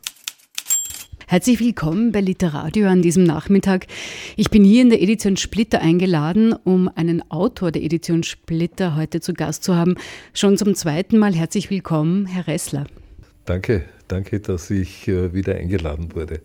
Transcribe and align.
Herzlich 1.25 1.59
willkommen 1.59 2.11
bei 2.11 2.21
Literadio 2.21 2.87
an 2.87 3.01
diesem 3.01 3.23
Nachmittag. 3.23 3.87
Ich 4.35 4.51
bin 4.51 4.63
hier 4.63 4.83
in 4.83 4.91
der 4.91 5.01
Edition 5.01 5.35
Splitter 5.35 5.81
eingeladen, 5.81 6.53
um 6.53 6.87
einen 6.87 7.31
Autor 7.31 7.71
der 7.71 7.81
Edition 7.81 8.21
Splitter 8.21 8.95
heute 8.95 9.21
zu 9.21 9.33
Gast 9.33 9.63
zu 9.63 9.75
haben. 9.75 9.95
Schon 10.35 10.55
zum 10.55 10.75
zweiten 10.75 11.17
Mal 11.17 11.33
herzlich 11.33 11.71
willkommen, 11.71 12.27
Herr 12.27 12.45
Ressler. 12.45 12.85
Danke, 13.49 13.85
danke, 14.07 14.41
dass 14.41 14.69
ich 14.69 15.07
äh, 15.07 15.33
wieder 15.33 15.55
eingeladen 15.55 16.13
wurde. 16.13 16.41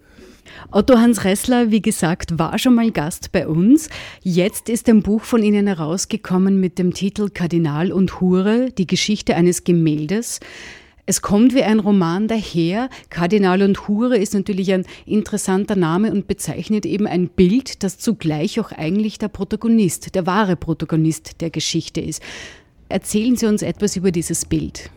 Otto 0.71 0.97
Hans 0.97 1.23
Ressler, 1.25 1.71
wie 1.71 1.83
gesagt, 1.83 2.39
war 2.39 2.59
schon 2.59 2.77
mal 2.77 2.91
Gast 2.93 3.31
bei 3.31 3.47
uns. 3.47 3.91
Jetzt 4.23 4.71
ist 4.71 4.89
ein 4.89 5.03
Buch 5.03 5.21
von 5.21 5.43
Ihnen 5.43 5.67
herausgekommen 5.67 6.59
mit 6.59 6.79
dem 6.79 6.95
Titel 6.95 7.29
Kardinal 7.29 7.93
und 7.93 8.23
Hure, 8.23 8.71
die 8.71 8.87
Geschichte 8.87 9.37
eines 9.37 9.65
Gemäldes. 9.65 10.41
Es 11.05 11.21
kommt 11.21 11.55
wie 11.55 11.63
ein 11.63 11.81
Roman 11.81 12.27
daher. 12.27 12.89
Kardinal 13.11 13.61
und 13.61 13.87
Hure 13.87 14.17
ist 14.17 14.33
natürlich 14.33 14.73
ein 14.73 14.87
interessanter 15.05 15.77
Name 15.77 16.11
und 16.11 16.27
bezeichnet 16.27 16.87
eben 16.87 17.07
ein 17.07 17.29
Bild, 17.29 17.83
das 17.83 17.99
zugleich 17.99 18.59
auch 18.61 18.73
eigentlich 18.73 19.19
der 19.19 19.29
Protagonist, 19.29 20.15
der 20.15 20.25
wahre 20.25 20.57
Protagonist 20.57 21.43
der 21.43 21.51
Geschichte 21.51 22.01
ist. 22.01 22.23
Erzählen 22.89 23.37
Sie 23.37 23.45
uns 23.45 23.61
etwas 23.61 23.95
über 23.97 24.11
dieses 24.11 24.47
Bild. 24.47 24.91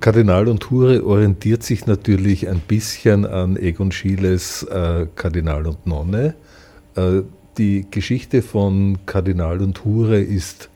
Kardinal 0.00 0.48
und 0.48 0.70
Hure 0.70 1.04
orientiert 1.04 1.62
sich 1.62 1.84
natürlich 1.84 2.48
ein 2.48 2.60
bisschen 2.60 3.26
an 3.26 3.58
Egon 3.58 3.92
Schieles 3.92 4.62
äh, 4.62 5.06
Kardinal 5.14 5.66
und 5.66 5.86
Nonne. 5.86 6.34
Äh, 6.96 7.20
die 7.58 7.86
Geschichte 7.90 8.40
von 8.40 8.98
Kardinal 9.04 9.60
und 9.60 9.84
Hure 9.84 10.18
ist 10.18 10.70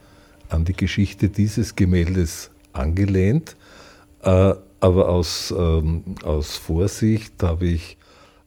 an 0.50 0.66
die 0.66 0.74
Geschichte 0.74 1.30
dieses 1.30 1.74
Gemäldes 1.74 2.50
angelehnt, 2.74 3.56
äh, 4.22 4.52
aber 4.80 5.08
aus, 5.08 5.54
ähm, 5.56 6.04
aus 6.22 6.58
Vorsicht 6.58 7.42
habe 7.42 7.64
ich 7.64 7.96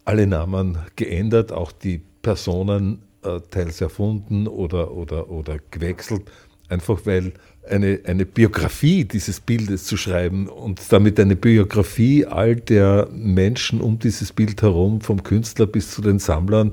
alle 0.05 0.27
Namen 0.27 0.77
geändert, 0.95 1.51
auch 1.51 1.71
die 1.71 2.03
Personen 2.21 3.01
äh, 3.23 3.39
teils 3.49 3.81
erfunden 3.81 4.47
oder, 4.47 4.91
oder, 4.91 5.31
oder 5.31 5.57
gewechselt, 5.71 6.29
einfach 6.69 6.99
weil 7.05 7.33
eine, 7.69 7.99
eine 8.05 8.25
Biografie 8.25 9.05
dieses 9.05 9.39
Bildes 9.39 9.85
zu 9.85 9.97
schreiben 9.97 10.47
und 10.47 10.81
damit 10.89 11.19
eine 11.19 11.35
Biografie 11.35 12.25
all 12.25 12.55
der 12.55 13.07
Menschen 13.11 13.81
um 13.81 13.99
dieses 13.99 14.31
Bild 14.31 14.61
herum, 14.61 15.01
vom 15.01 15.23
Künstler 15.23 15.67
bis 15.67 15.91
zu 15.91 16.01
den 16.01 16.19
Sammlern 16.19 16.71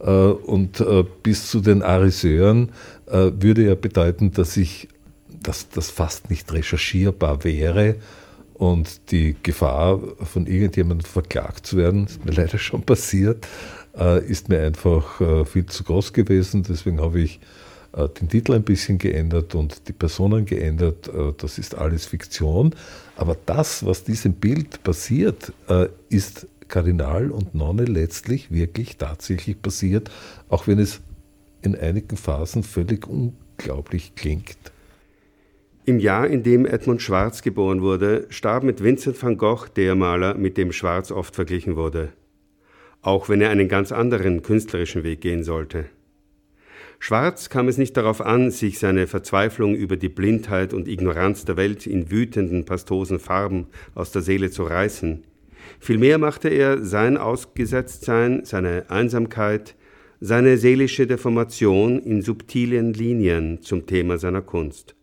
äh, 0.00 0.10
und 0.10 0.80
äh, 0.80 1.04
bis 1.22 1.50
zu 1.50 1.60
den 1.60 1.82
Ariseuren, 1.82 2.70
äh, 3.06 3.30
würde 3.38 3.66
ja 3.66 3.74
bedeuten, 3.74 4.32
dass 4.32 4.56
ich, 4.56 4.88
dass 5.42 5.68
das 5.68 5.90
fast 5.90 6.30
nicht 6.30 6.52
recherchierbar 6.52 7.44
wäre 7.44 7.96
und 8.54 9.10
die 9.10 9.36
Gefahr, 9.42 10.00
von 10.20 10.46
irgendjemandem 10.46 11.06
verklagt 11.06 11.66
zu 11.66 11.76
werden, 11.76 12.06
ist 12.06 12.24
mir 12.24 12.32
leider 12.36 12.58
schon 12.58 12.82
passiert, 12.82 13.46
äh, 13.96 14.24
ist 14.24 14.48
mir 14.48 14.62
einfach 14.62 15.20
äh, 15.20 15.44
viel 15.44 15.66
zu 15.66 15.84
groß 15.84 16.12
gewesen. 16.12 16.62
Deswegen 16.62 17.00
habe 17.00 17.20
ich 17.20 17.40
den 17.96 18.28
Titel 18.28 18.52
ein 18.52 18.62
bisschen 18.62 18.98
geändert 18.98 19.54
und 19.54 19.88
die 19.88 19.92
Personen 19.92 20.44
geändert. 20.44 21.08
Äh, 21.08 21.32
das 21.36 21.58
ist 21.58 21.74
alles 21.74 22.06
Fiktion. 22.06 22.74
Aber 23.16 23.36
das, 23.46 23.84
was 23.84 24.04
diesem 24.04 24.34
Bild 24.34 24.82
passiert, 24.82 25.52
äh, 25.68 25.88
ist 26.08 26.46
Kardinal 26.68 27.30
und 27.30 27.54
Nonne 27.54 27.84
letztlich 27.84 28.50
wirklich 28.50 28.96
tatsächlich 28.96 29.60
passiert, 29.60 30.10
auch 30.48 30.66
wenn 30.66 30.78
es 30.78 31.00
in 31.62 31.74
einigen 31.76 32.16
Phasen 32.16 32.62
völlig 32.62 33.06
unglaublich 33.06 34.14
klingt. 34.14 34.56
Im 35.84 36.00
Jahr, 36.00 36.26
in 36.26 36.42
dem 36.42 36.66
Edmund 36.66 37.00
Schwarz 37.00 37.42
geboren 37.42 37.80
wurde, 37.80 38.26
starb 38.28 38.64
mit 38.64 38.82
Vincent 38.82 39.22
van 39.22 39.36
Gogh 39.36 39.68
der 39.76 39.94
Maler, 39.94 40.34
mit 40.34 40.56
dem 40.56 40.72
Schwarz 40.72 41.12
oft 41.12 41.34
verglichen 41.34 41.76
wurde. 41.76 42.08
Auch 43.02 43.28
wenn 43.28 43.40
er 43.40 43.50
einen 43.50 43.68
ganz 43.68 43.92
anderen 43.92 44.42
künstlerischen 44.42 45.04
Weg 45.04 45.20
gehen 45.20 45.44
sollte. 45.44 45.86
Schwarz 46.98 47.50
kam 47.50 47.68
es 47.68 47.78
nicht 47.78 47.96
darauf 47.96 48.20
an, 48.20 48.50
sich 48.50 48.78
seine 48.78 49.06
Verzweiflung 49.06 49.74
über 49.74 49.96
die 49.96 50.08
Blindheit 50.08 50.72
und 50.72 50.88
Ignoranz 50.88 51.44
der 51.44 51.56
Welt 51.56 51.86
in 51.86 52.10
wütenden, 52.10 52.64
pastosen 52.64 53.18
Farben 53.18 53.66
aus 53.94 54.12
der 54.12 54.22
Seele 54.22 54.50
zu 54.50 54.64
reißen. 54.64 55.22
Vielmehr 55.78 56.18
machte 56.18 56.48
er 56.48 56.82
sein 56.84 57.16
Ausgesetztsein, 57.16 58.44
seine 58.44 58.84
Einsamkeit, 58.88 59.74
seine 60.20 60.56
seelische 60.56 61.06
Deformation 61.06 61.98
in 61.98 62.22
subtilen 62.22 62.94
Linien 62.94 63.60
zum 63.62 63.86
Thema 63.86 64.16
seiner 64.18 64.42
Kunst. 64.42 64.94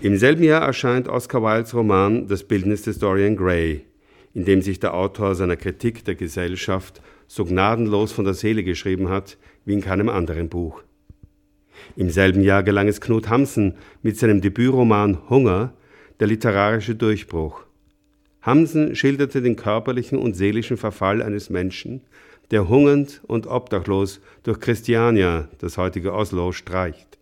Im 0.00 0.16
selben 0.16 0.42
Jahr 0.42 0.62
erscheint 0.62 1.08
Oscar 1.08 1.42
Wildes 1.42 1.74
Roman 1.74 2.26
Das 2.26 2.44
Bildnis 2.44 2.82
des 2.82 2.98
Dorian 2.98 3.36
Gray, 3.36 3.82
in 4.32 4.44
dem 4.44 4.62
sich 4.62 4.80
der 4.80 4.94
Autor 4.94 5.34
seiner 5.34 5.56
Kritik 5.56 6.04
der 6.04 6.14
Gesellschaft 6.14 7.00
so 7.34 7.44
gnadenlos 7.44 8.12
von 8.12 8.24
der 8.24 8.34
Seele 8.34 8.62
geschrieben 8.62 9.08
hat, 9.08 9.38
wie 9.64 9.72
in 9.72 9.80
keinem 9.80 10.08
anderen 10.08 10.48
Buch. 10.48 10.82
Im 11.96 12.08
selben 12.08 12.42
Jahr 12.42 12.62
gelang 12.62 12.86
es 12.86 13.00
Knut 13.00 13.28
Hamsen 13.28 13.74
mit 14.02 14.16
seinem 14.16 14.40
Debütroman 14.40 15.28
Hunger 15.28 15.72
der 16.20 16.28
literarische 16.28 16.94
Durchbruch. 16.94 17.64
Hamsen 18.40 18.94
schilderte 18.94 19.42
den 19.42 19.56
körperlichen 19.56 20.16
und 20.16 20.34
seelischen 20.34 20.76
Verfall 20.76 21.22
eines 21.22 21.50
Menschen, 21.50 22.02
der 22.52 22.68
hungernd 22.68 23.20
und 23.26 23.48
obdachlos 23.48 24.20
durch 24.44 24.60
Christiania, 24.60 25.48
das 25.58 25.76
heutige 25.76 26.12
Oslo, 26.12 26.52
streicht. 26.52 27.18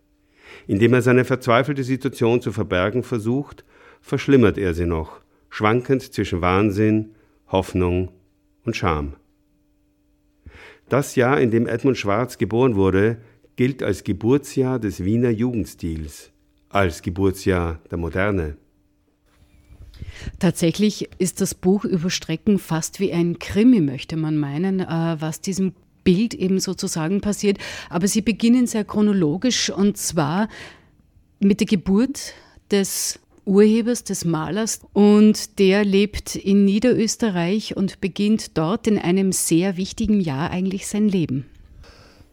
Indem 0.67 0.93
er 0.93 1.01
seine 1.01 1.25
verzweifelte 1.25 1.83
Situation 1.83 2.39
zu 2.39 2.51
verbergen 2.51 3.01
versucht, 3.01 3.65
verschlimmert 3.99 4.59
er 4.59 4.75
sie 4.75 4.85
noch, 4.85 5.21
schwankend 5.49 6.13
zwischen 6.13 6.41
Wahnsinn, 6.41 7.15
Hoffnung 7.47 8.09
und 8.63 8.75
Scham. 8.75 9.15
Das 10.89 11.15
Jahr, 11.15 11.39
in 11.39 11.51
dem 11.51 11.67
Edmund 11.67 11.97
Schwarz 11.97 12.37
geboren 12.37 12.75
wurde, 12.75 13.17
gilt 13.55 13.83
als 13.83 14.03
Geburtsjahr 14.03 14.79
des 14.79 15.03
Wiener 15.03 15.29
Jugendstils, 15.29 16.31
als 16.69 17.01
Geburtsjahr 17.01 17.79
der 17.89 17.97
Moderne. 17.97 18.57
Tatsächlich 20.39 21.09
ist 21.19 21.41
das 21.41 21.53
Buch 21.55 21.85
über 21.85 22.09
Strecken 22.09 22.59
fast 22.59 22.99
wie 22.99 23.11
ein 23.11 23.39
Krimi, 23.39 23.79
möchte 23.79 24.17
man 24.17 24.37
meinen, 24.37 24.79
äh, 24.79 25.15
was 25.19 25.41
diesem 25.41 25.73
Bild 26.03 26.33
eben 26.33 26.59
sozusagen 26.59 27.21
passiert. 27.21 27.57
Aber 27.89 28.07
Sie 28.07 28.21
beginnen 28.21 28.67
sehr 28.67 28.83
chronologisch 28.83 29.69
und 29.69 29.97
zwar 29.97 30.49
mit 31.39 31.59
der 31.59 31.67
Geburt 31.67 32.33
des 32.71 33.19
Urhebers, 33.45 34.03
des 34.03 34.25
Malers. 34.25 34.81
Und 34.93 35.59
der 35.59 35.85
lebt 35.85 36.35
in 36.35 36.65
Niederösterreich 36.65 37.75
und 37.75 38.01
beginnt 38.01 38.57
dort 38.57 38.87
in 38.87 38.97
einem 38.97 39.31
sehr 39.31 39.77
wichtigen 39.77 40.19
Jahr 40.19 40.51
eigentlich 40.51 40.87
sein 40.87 41.07
Leben. 41.07 41.45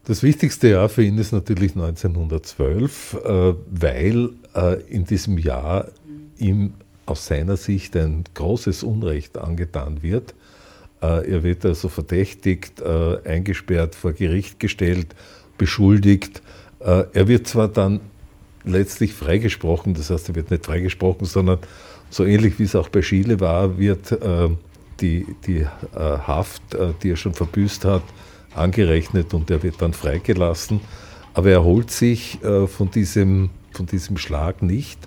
Das 0.05 0.23
wichtigste 0.23 0.69
Jahr 0.69 0.89
für 0.89 1.03
ihn 1.03 1.17
ist 1.19 1.31
natürlich 1.31 1.75
1912, 1.75 3.13
äh, 3.23 3.53
weil 3.69 4.29
äh, 4.55 4.81
in 4.89 5.05
diesem 5.05 5.37
Jahr 5.37 5.89
ihm 6.39 6.73
aus 7.05 7.27
seiner 7.27 7.55
Sicht 7.55 7.95
ein 7.95 8.23
großes 8.33 8.81
Unrecht 8.83 9.37
angetan 9.37 10.01
wird. 10.01 10.33
Äh, 11.01 11.31
er 11.31 11.43
wird 11.43 11.65
also 11.65 11.87
verdächtigt, 11.87 12.81
eingesperrt, 12.81 13.93
vor 13.95 14.13
Gericht 14.13 14.59
gestellt, 14.59 15.15
beschuldigt. 15.57 16.41
Er 16.79 17.27
wird 17.27 17.47
zwar 17.47 17.67
dann 17.67 17.99
letztlich 18.63 19.13
freigesprochen. 19.13 19.93
Das 19.93 20.09
heißt, 20.09 20.29
er 20.29 20.35
wird 20.35 20.51
nicht 20.51 20.65
freigesprochen, 20.65 21.25
sondern 21.25 21.59
so 22.09 22.25
ähnlich 22.25 22.59
wie 22.59 22.63
es 22.63 22.75
auch 22.75 22.89
bei 22.89 23.01
Schiele 23.01 23.39
war, 23.39 23.77
wird 23.77 24.11
äh, 24.11 24.49
die, 24.99 25.25
die 25.45 25.59
äh, 25.59 25.67
Haft, 25.95 26.73
äh, 26.73 26.93
die 27.01 27.11
er 27.11 27.15
schon 27.15 27.33
verbüßt 27.33 27.85
hat, 27.85 28.03
angerechnet 28.53 29.33
und 29.33 29.49
er 29.49 29.63
wird 29.63 29.81
dann 29.81 29.93
freigelassen. 29.93 30.81
Aber 31.33 31.49
er 31.49 31.55
erholt 31.55 31.91
sich 31.91 32.43
äh, 32.43 32.67
von, 32.67 32.91
diesem, 32.91 33.49
von 33.71 33.85
diesem 33.85 34.17
Schlag 34.17 34.61
nicht. 34.61 34.99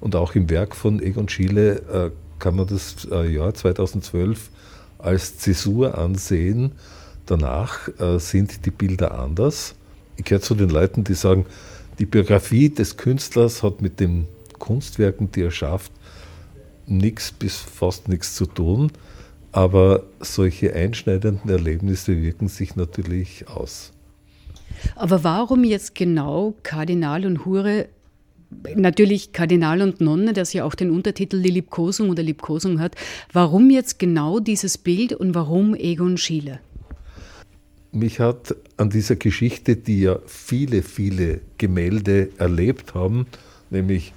Und 0.00 0.16
auch 0.16 0.34
im 0.34 0.50
Werk 0.50 0.74
von 0.74 1.02
Egon 1.02 1.28
Schiele 1.28 1.76
äh, 1.76 2.10
kann 2.38 2.56
man 2.56 2.66
das 2.66 3.06
äh, 3.10 3.30
Jahr 3.30 3.54
2012 3.54 4.50
als 4.98 5.38
Zäsur 5.38 5.96
ansehen. 5.98 6.72
Danach 7.26 7.88
sind 8.18 8.66
die 8.66 8.70
Bilder 8.70 9.18
anders. 9.18 9.74
Ich 10.16 10.24
gehöre 10.24 10.40
zu 10.40 10.54
den 10.54 10.68
Leuten, 10.68 11.02
die 11.02 11.14
sagen, 11.14 11.44
die 11.98 12.06
Biografie 12.06 12.68
des 12.68 12.96
Künstlers 12.96 13.62
hat 13.62 13.80
mit 13.80 14.00
den 14.00 14.26
Kunstwerken, 14.58 15.30
die 15.30 15.42
er 15.42 15.50
schafft, 15.50 15.92
nichts 16.86 17.32
bis 17.32 17.56
fast 17.56 18.08
nichts 18.08 18.34
zu 18.34 18.46
tun. 18.46 18.92
Aber 19.52 20.02
solche 20.20 20.74
einschneidenden 20.74 21.50
Erlebnisse 21.50 22.20
wirken 22.20 22.48
sich 22.48 22.76
natürlich 22.76 23.48
aus. 23.48 23.92
Aber 24.94 25.24
warum 25.24 25.64
jetzt 25.64 25.94
genau 25.94 26.54
Kardinal 26.62 27.24
und 27.24 27.46
Hure? 27.46 27.88
Natürlich 28.74 29.32
Kardinal 29.32 29.80
und 29.82 30.00
Nonne, 30.00 30.32
das 30.32 30.52
ja 30.52 30.64
auch 30.64 30.74
den 30.74 30.90
Untertitel 30.90 31.40
Die 31.40 31.50
Liebkosung 31.50 32.10
oder 32.10 32.22
Liebkosung 32.22 32.78
hat. 32.80 32.94
Warum 33.32 33.70
jetzt 33.70 33.98
genau 33.98 34.38
dieses 34.38 34.78
Bild 34.78 35.14
und 35.14 35.34
warum 35.34 35.74
Egon 35.74 36.18
Schiele? 36.18 36.60
Mich 37.96 38.20
hat 38.20 38.54
an 38.76 38.90
dieser 38.90 39.16
Geschichte, 39.16 39.76
die 39.76 40.02
ja 40.02 40.18
viele, 40.26 40.82
viele 40.82 41.40
Gemälde 41.58 42.28
erlebt 42.38 42.94
haben, 42.94 43.26
nämlich 43.70 44.12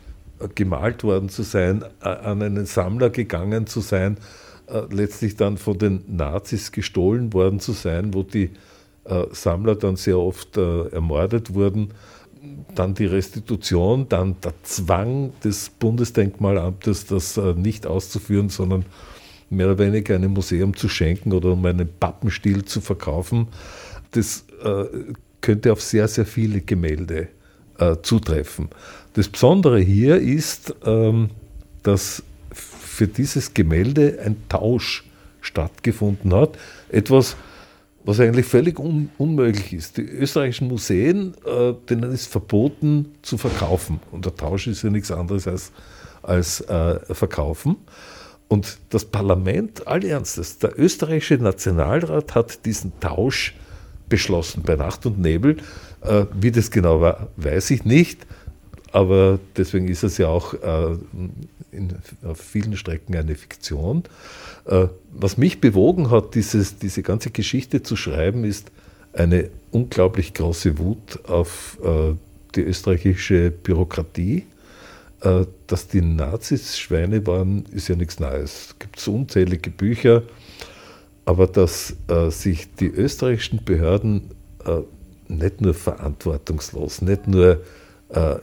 gemalt 0.56 1.04
worden 1.04 1.30
zu 1.30 1.44
sein, 1.44 1.84
an 2.00 2.42
einen 2.42 2.66
Sammler 2.66 3.10
gegangen 3.10 3.68
zu 3.68 3.82
sein, 3.82 4.18
letztlich 4.92 5.36
dann 5.36 5.58
von 5.58 5.78
den 5.78 6.04
Nazis 6.08 6.72
gestohlen 6.72 7.34
worden 7.34 7.60
zu 7.60 7.72
sein, 7.72 8.14
wo 8.14 8.24
die 8.24 8.52
Sammler 9.32 9.76
dann 9.76 9.96
sehr 9.96 10.20
oft 10.20 10.58
ermordet 10.58 11.54
wurden. 11.54 11.92
Dann 12.76 12.94
die 12.94 13.06
Restitution, 13.06 14.08
dann 14.08 14.36
der 14.42 14.54
Zwang 14.64 15.34
des 15.44 15.70
Bundesdenkmalamtes, 15.72 17.08
das 17.08 17.38
nicht 17.56 17.86
auszuführen, 17.86 18.50
sondern 18.50 18.86
mehr 19.50 19.68
oder 19.68 19.80
weniger 19.80 20.16
einem 20.16 20.34
Museum 20.34 20.76
zu 20.76 20.90
schenken 20.90 21.34
oder 21.34 21.52
um 21.52 21.66
einen 21.66 21.90
Pappenstiel 22.00 22.66
zu 22.66 22.82
verkaufen. 22.82 23.48
Das 24.12 24.46
äh, 24.64 24.86
könnte 25.42 25.72
auf 25.72 25.82
sehr, 25.82 26.08
sehr 26.08 26.26
viele 26.26 26.62
Gemälde 26.62 27.28
äh, 27.78 27.96
zutreffen. 28.02 28.70
Das 29.14 29.28
Besondere 29.28 29.80
hier 29.80 30.18
ist, 30.18 30.76
ähm, 30.86 31.30
dass 31.84 32.24
für 32.52 33.08
dieses 33.08 33.54
Gemälde 33.54 34.20
ein 34.24 34.36
Tausch 34.50 35.06
stattgefunden 35.42 36.34
hat. 36.34 36.58
Etwas, 36.90 37.38
was 38.04 38.20
eigentlich 38.20 38.46
völlig 38.46 38.80
un 38.80 39.10
unmöglich 39.18 39.74
ist. 39.74 39.98
Die 39.98 40.02
österreichischen 40.02 40.68
Museen, 40.68 41.34
äh, 41.46 41.74
denen 41.90 42.12
ist 42.12 42.28
verboten 42.28 43.14
zu 43.22 43.38
verkaufen. 43.38 44.00
Und 44.12 44.26
der 44.26 44.36
Tausch 44.36 44.68
ist 44.68 44.84
ja 44.84 44.90
nichts 44.90 45.12
anderes 45.12 45.48
als, 45.48 45.72
als 46.22 46.62
äh, 46.62 47.00
verkaufen. 47.14 47.78
Und 48.50 48.80
das 48.90 49.06
Parlament, 49.06 49.88
all 49.88 50.04
Ernstes, 50.04 50.58
der 50.58 50.78
österreichische 50.78 51.36
Nationalrat 51.36 52.36
hat 52.36 52.66
diesen 52.66 53.00
Tausch 53.00 53.56
beschlossen 54.10 54.64
bei 54.64 54.76
Nacht 54.76 55.06
und 55.06 55.20
Nebel. 55.20 55.58
Äh, 56.02 56.26
wie 56.34 56.52
das 56.52 56.72
genau 56.72 57.00
war, 57.00 57.30
weiß 57.38 57.70
ich 57.72 57.86
nicht. 57.86 58.26
Aber 58.92 59.40
deswegen 59.56 59.88
ist 59.88 60.04
es 60.04 60.18
ja 60.18 60.28
auch 60.28 60.56
äh, 60.56 60.98
in, 61.72 61.94
auf 62.24 62.40
vielen 62.40 62.76
Strecken 62.76 63.16
eine 63.16 63.36
Fiktion. 63.36 64.04
Äh, 64.66 64.88
was 65.12 65.38
mich 65.38 65.62
bewogen 65.62 66.10
hat, 66.10 66.34
dieses, 66.34 66.80
diese 66.80 67.04
ganze 67.04 67.30
Geschichte 67.30 67.84
zu 67.84 67.96
schreiben, 67.96 68.44
ist 68.46 68.72
eine 69.14 69.52
unglaublich 69.72 70.34
große 70.34 70.80
Wut 70.80 71.20
auf 71.28 71.78
äh, 71.84 72.16
die 72.56 72.62
österreichische 72.62 73.52
Bürokratie. 73.52 74.48
Äh, 75.22 75.46
dass 75.68 75.88
die 75.88 76.02
Nazis 76.02 76.78
Schweine 76.78 77.26
waren, 77.28 77.66
ist 77.72 77.88
ja 77.88 77.96
nichts 77.96 78.20
Neues. 78.20 78.70
Es 78.70 78.80
gibt 78.80 79.08
unzählige 79.08 79.70
Bücher, 79.70 80.24
aber 81.26 81.46
dass 81.46 81.96
sich 82.30 82.74
die 82.76 82.88
österreichischen 82.88 83.64
Behörden 83.64 84.32
nicht 85.28 85.62
nur 85.62 85.76
verantwortungslos, 85.76 87.04
nicht 87.04 87.28
nur 87.28 87.62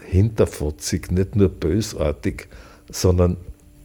hinterfotzig, 0.09 1.11
nicht 1.11 1.35
nur 1.35 1.49
bösartig, 1.49 2.47
sondern 2.89 3.39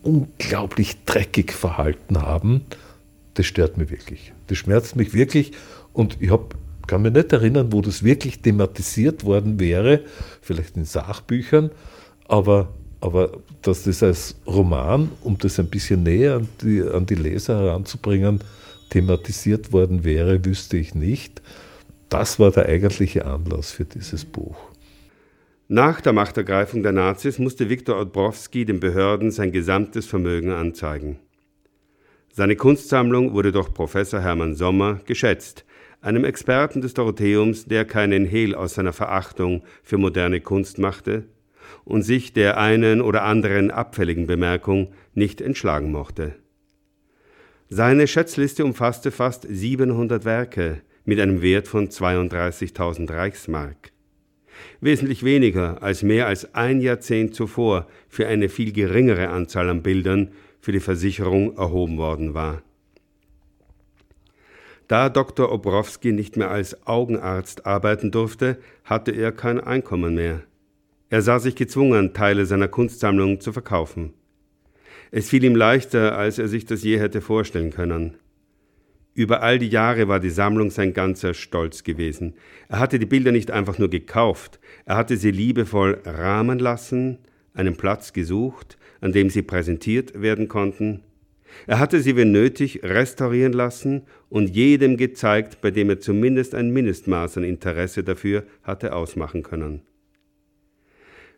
unglaublich 0.03 1.03
dreckig 1.05 1.51
verhalten 1.51 2.21
haben, 2.21 2.65
das 3.33 3.47
stört 3.47 3.77
mich 3.77 3.89
wirklich. 3.89 4.33
Das 4.47 4.59
schmerzt 4.59 4.95
mich 4.95 5.15
wirklich 5.15 5.53
und 5.94 6.17
ich 6.19 6.29
hab, 6.29 6.53
kann 6.85 7.01
mich 7.01 7.13
nicht 7.13 7.33
erinnern, 7.33 7.71
wo 7.71 7.81
das 7.81 8.03
wirklich 8.03 8.41
thematisiert 8.41 9.23
worden 9.23 9.59
wäre, 9.59 10.01
vielleicht 10.41 10.77
in 10.77 10.85
Sachbüchern, 10.85 11.71
aber, 12.27 12.69
aber 13.01 13.39
dass 13.63 13.83
das 13.83 14.03
als 14.03 14.36
Roman, 14.45 15.12
um 15.21 15.38
das 15.38 15.59
ein 15.59 15.68
bisschen 15.68 16.03
näher 16.03 16.36
an 16.36 16.48
die, 16.62 16.81
an 16.81 17.06
die 17.06 17.15
Leser 17.15 17.59
heranzubringen, 17.59 18.39
thematisiert 18.92 19.74
worden 19.74 20.03
wäre, 20.03 20.45
wüsste 20.45 20.77
ich 20.77 20.94
nicht. 20.94 21.42
Das 22.09 22.39
war 22.39 22.51
der 22.51 22.68
eigentliche 22.68 23.25
Anlass 23.25 23.71
für 23.71 23.86
dieses 23.86 24.24
Buch. 24.24 24.56
Nach 25.68 26.01
der 26.01 26.13
Machtergreifung 26.13 26.83
der 26.83 26.92
Nazis 26.92 27.39
musste 27.39 27.69
Viktor 27.69 28.00
Odbrowski 28.00 28.65
den 28.65 28.80
Behörden 28.80 29.31
sein 29.31 29.51
gesamtes 29.51 30.06
Vermögen 30.06 30.51
anzeigen. 30.51 31.19
Seine 32.33 32.56
Kunstsammlung 32.56 33.33
wurde 33.33 33.51
durch 33.51 33.74
Professor 33.74 34.21
Hermann 34.21 34.56
Sommer 34.56 35.00
geschätzt, 35.06 35.65
einem 36.01 36.25
Experten 36.25 36.81
des 36.81 36.94
Dorotheums, 36.94 37.65
der 37.65 37.86
keinen 37.86 38.25
Hehl 38.25 38.54
aus 38.54 38.74
seiner 38.75 38.94
Verachtung 38.94 39.63
für 39.83 39.97
moderne 39.97 40.42
Kunst 40.42 40.77
machte 40.77 41.25
und 41.83 42.04
sich 42.04 42.33
der 42.33 42.57
einen 42.57 43.01
oder 43.01 43.24
anderen 43.24 43.72
abfälligen 43.72 44.28
Bemerkung 44.28 44.94
nicht 45.13 45.42
entschlagen 45.42 45.92
mochte. 45.92 46.36
Seine 47.69 48.07
Schätzliste 48.07 48.66
umfasste 48.66 49.12
fast 49.12 49.45
700 49.50 50.25
Werke 50.25 50.81
mit 51.06 51.19
einem 51.19 51.42
Wert 51.42 51.68
von 51.68 51.88
32.000 51.88 53.12
Reichsmark 53.12 53.92
wesentlich 54.80 55.24
weniger 55.24 55.81
als 55.81 56.04
mehr 56.04 56.28
als 56.28 56.54
ein 56.56 56.81
Jahrzehnt 56.81 57.36
zuvor 57.36 57.88
für 58.10 58.28
eine 58.28 58.50
viel 58.50 58.72
geringere 58.72 59.30
Anzahl 59.30 59.69
an 59.69 59.83
Bildern 59.83 60.31
für 60.60 60.72
die 60.72 60.80
Versicherung 60.80 61.57
erhoben 61.57 61.98
worden 61.98 62.33
war. 62.33 62.62
Da 64.88 65.10
Dr. 65.10 65.51
Obrowski 65.51 66.12
nicht 66.12 66.36
mehr 66.36 66.51
als 66.51 66.86
Augenarzt 66.86 67.66
arbeiten 67.66 68.12
durfte, 68.12 68.57
hatte 68.83 69.12
er 69.12 69.31
kein 69.31 69.60
Einkommen 69.60 70.16
mehr. 70.16 70.42
Er 71.11 71.21
sah 71.21 71.39
sich 71.39 71.55
gezwungen, 71.55 72.13
Teile 72.13 72.45
seiner 72.45 72.69
Kunstsammlung 72.69 73.41
zu 73.41 73.51
verkaufen. 73.51 74.13
Es 75.11 75.27
fiel 75.27 75.43
ihm 75.43 75.57
leichter, 75.57 76.17
als 76.17 76.39
er 76.39 76.47
sich 76.47 76.65
das 76.65 76.83
je 76.83 76.97
hätte 76.99 77.19
vorstellen 77.19 77.69
können. 77.71 78.15
Über 79.13 79.43
all 79.43 79.59
die 79.59 79.67
Jahre 79.67 80.07
war 80.07 80.21
die 80.21 80.29
Sammlung 80.29 80.69
sein 80.69 80.93
ganzer 80.93 81.33
Stolz 81.33 81.83
gewesen. 81.83 82.35
Er 82.69 82.79
hatte 82.79 82.97
die 82.97 83.05
Bilder 83.05 83.33
nicht 83.33 83.51
einfach 83.51 83.77
nur 83.77 83.89
gekauft, 83.89 84.61
er 84.85 84.95
hatte 84.95 85.17
sie 85.17 85.31
liebevoll 85.31 86.01
rahmen 86.05 86.59
lassen, 86.59 87.17
einen 87.53 87.75
Platz 87.75 88.13
gesucht, 88.13 88.77
an 89.01 89.11
dem 89.11 89.29
sie 89.29 89.41
präsentiert 89.41 90.21
werden 90.21 90.47
konnten. 90.47 91.01
Er 91.67 91.79
hatte 91.79 91.99
sie, 91.99 92.15
wenn 92.15 92.31
nötig, 92.31 92.83
restaurieren 92.83 93.51
lassen 93.51 94.03
und 94.29 94.55
jedem 94.55 94.95
gezeigt, 94.95 95.59
bei 95.59 95.71
dem 95.71 95.89
er 95.89 95.99
zumindest 95.99 96.55
ein 96.55 96.71
Mindestmaß 96.71 97.35
an 97.35 97.43
Interesse 97.43 98.05
dafür 98.05 98.45
hatte 98.63 98.95
ausmachen 98.95 99.43
können. 99.43 99.81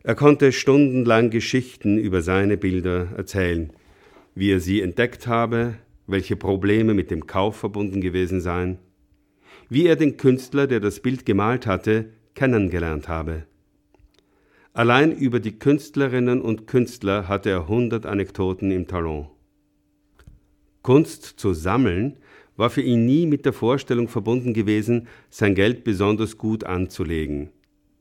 Er 0.06 0.14
konnte 0.14 0.52
stundenlang 0.52 1.30
Geschichten 1.30 1.96
über 1.96 2.20
seine 2.20 2.58
Bilder 2.58 3.08
erzählen, 3.16 3.72
wie 4.34 4.50
er 4.50 4.60
sie 4.60 4.82
entdeckt 4.82 5.26
habe, 5.26 5.76
welche 6.06 6.36
Probleme 6.36 6.92
mit 6.92 7.10
dem 7.10 7.26
Kauf 7.26 7.56
verbunden 7.56 8.02
gewesen 8.02 8.42
seien, 8.42 8.76
wie 9.70 9.86
er 9.86 9.96
den 9.96 10.18
Künstler, 10.18 10.66
der 10.66 10.80
das 10.80 11.00
Bild 11.00 11.24
gemalt 11.24 11.66
hatte, 11.66 12.10
kennengelernt 12.34 13.08
habe. 13.08 13.46
Allein 14.74 15.10
über 15.10 15.40
die 15.40 15.58
Künstlerinnen 15.58 16.42
und 16.42 16.66
Künstler 16.66 17.26
hatte 17.26 17.48
er 17.48 17.66
hundert 17.66 18.04
Anekdoten 18.04 18.70
im 18.72 18.86
Talon. 18.86 19.28
Kunst 20.82 21.24
zu 21.24 21.54
sammeln 21.54 22.18
war 22.58 22.68
für 22.68 22.82
ihn 22.82 23.06
nie 23.06 23.24
mit 23.24 23.46
der 23.46 23.54
Vorstellung 23.54 24.08
verbunden 24.08 24.52
gewesen, 24.52 25.08
sein 25.30 25.54
Geld 25.54 25.82
besonders 25.82 26.36
gut 26.36 26.62
anzulegen. 26.64 27.48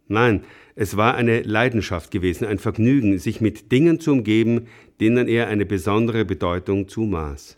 Nein, 0.08 0.44
es 0.76 0.98
war 0.98 1.16
eine 1.16 1.42
Leidenschaft 1.42 2.12
gewesen, 2.12 2.46
ein 2.46 2.60
Vergnügen, 2.60 3.20
sich 3.20 3.42
mit 3.42 3.72
Dingen 3.72 4.00
zu 4.00 4.12
umgeben, 4.12 4.68
denen 5.00 5.28
er 5.28 5.48
eine 5.48 5.66
besondere 5.66 6.26
Bedeutung 6.26 6.88
zumaß. 6.88 7.58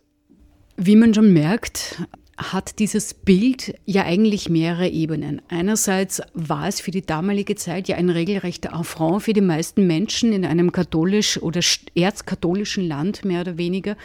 Wie 0.78 0.96
man 0.96 1.14
schon 1.14 1.32
merkt, 1.32 2.02
hat 2.38 2.80
dieses 2.80 3.14
Bild 3.14 3.76
ja 3.86 4.04
eigentlich 4.04 4.50
mehrere 4.50 4.90
Ebenen. 4.90 5.42
Einerseits 5.48 6.22
war 6.34 6.68
es 6.68 6.82
für 6.82 6.92
die 6.92 7.06
damalige 7.06 7.56
Zeit 7.56 7.88
ja 7.88 7.96
ein 7.96 8.10
regelrechter 8.10 8.74
Affront 8.74 9.24
für 9.24 9.34
die 9.34 9.42
meisten 9.42 9.88
Menschen 9.88 10.34
in 10.34 10.46
einem 10.46 10.74
katholisch 10.74 11.42
oder 11.42 11.62
erzkatholischen 11.96 12.86
Land 12.86 13.24
mehr 13.24 13.42
oder 13.42 13.58
weniger. 13.58 13.96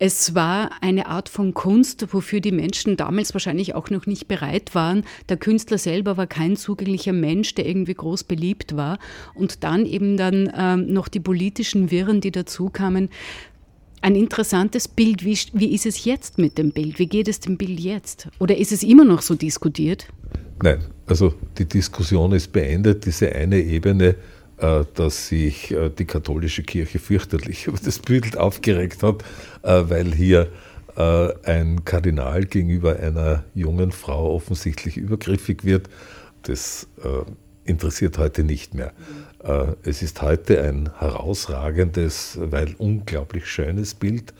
Es 0.00 0.36
war 0.36 0.70
eine 0.80 1.06
Art 1.06 1.28
von 1.28 1.54
Kunst, 1.54 2.12
wofür 2.12 2.40
die 2.40 2.52
Menschen 2.52 2.96
damals 2.96 3.34
wahrscheinlich 3.34 3.74
auch 3.74 3.90
noch 3.90 4.06
nicht 4.06 4.28
bereit 4.28 4.74
waren. 4.76 5.04
Der 5.28 5.36
Künstler 5.36 5.78
selber 5.78 6.16
war 6.16 6.28
kein 6.28 6.56
zugänglicher 6.56 7.12
Mensch, 7.12 7.56
der 7.56 7.66
irgendwie 7.66 7.94
groß 7.94 8.22
beliebt 8.24 8.76
war. 8.76 9.00
Und 9.34 9.64
dann 9.64 9.86
eben 9.86 10.16
dann 10.16 10.52
ähm, 10.56 10.92
noch 10.92 11.08
die 11.08 11.18
politischen 11.18 11.90
Wirren, 11.90 12.20
die 12.20 12.30
dazu 12.30 12.70
kamen 12.70 13.08
ein 14.00 14.14
interessantes 14.14 14.86
Bild. 14.86 15.24
Wie, 15.24 15.36
wie 15.52 15.74
ist 15.74 15.84
es 15.84 16.04
jetzt 16.04 16.38
mit 16.38 16.58
dem 16.58 16.70
Bild? 16.70 17.00
Wie 17.00 17.08
geht 17.08 17.26
es 17.26 17.40
dem 17.40 17.56
Bild 17.56 17.80
jetzt? 17.80 18.28
Oder 18.38 18.56
ist 18.56 18.70
es 18.70 18.84
immer 18.84 19.04
noch 19.04 19.22
so 19.22 19.34
diskutiert? 19.34 20.06
Nein, 20.62 20.78
also 21.06 21.34
die 21.56 21.64
Diskussion 21.64 22.32
ist 22.32 22.52
beendet. 22.52 23.04
Diese 23.06 23.32
eine 23.34 23.60
Ebene, 23.60 24.14
dass 24.58 25.28
sich 25.28 25.70
äh, 25.70 25.90
die 25.90 26.04
katholische 26.04 26.62
Kirche 26.62 26.98
fürchterlich 26.98 27.66
über 27.66 27.78
das 27.82 27.98
Bild 27.98 28.36
aufgeregt 28.36 29.02
hat, 29.02 29.22
äh, 29.62 29.84
weil 29.88 30.12
hier 30.14 30.48
ein 31.44 31.84
Kardinal 31.84 32.44
gegenüber 32.46 32.98
einer 32.98 33.44
jungen 33.54 33.92
Frau 33.92 34.34
offensichtlich 34.34 34.96
übergriffig 34.96 35.62
wird. 35.62 35.88
Das 36.42 36.88
interessiert 37.64 38.18
heute 38.18 38.42
nicht 38.42 38.74
mehr. 38.74 38.92
Äh, 39.42 39.74
es 39.84 40.02
ist 40.02 40.22
heute 40.22 40.62
ein 40.62 40.90
herausragendes, 40.98 42.38
weil 42.40 42.74
unglaublich 42.78 43.46
schönes 43.46 43.94
Bild, 43.94 44.32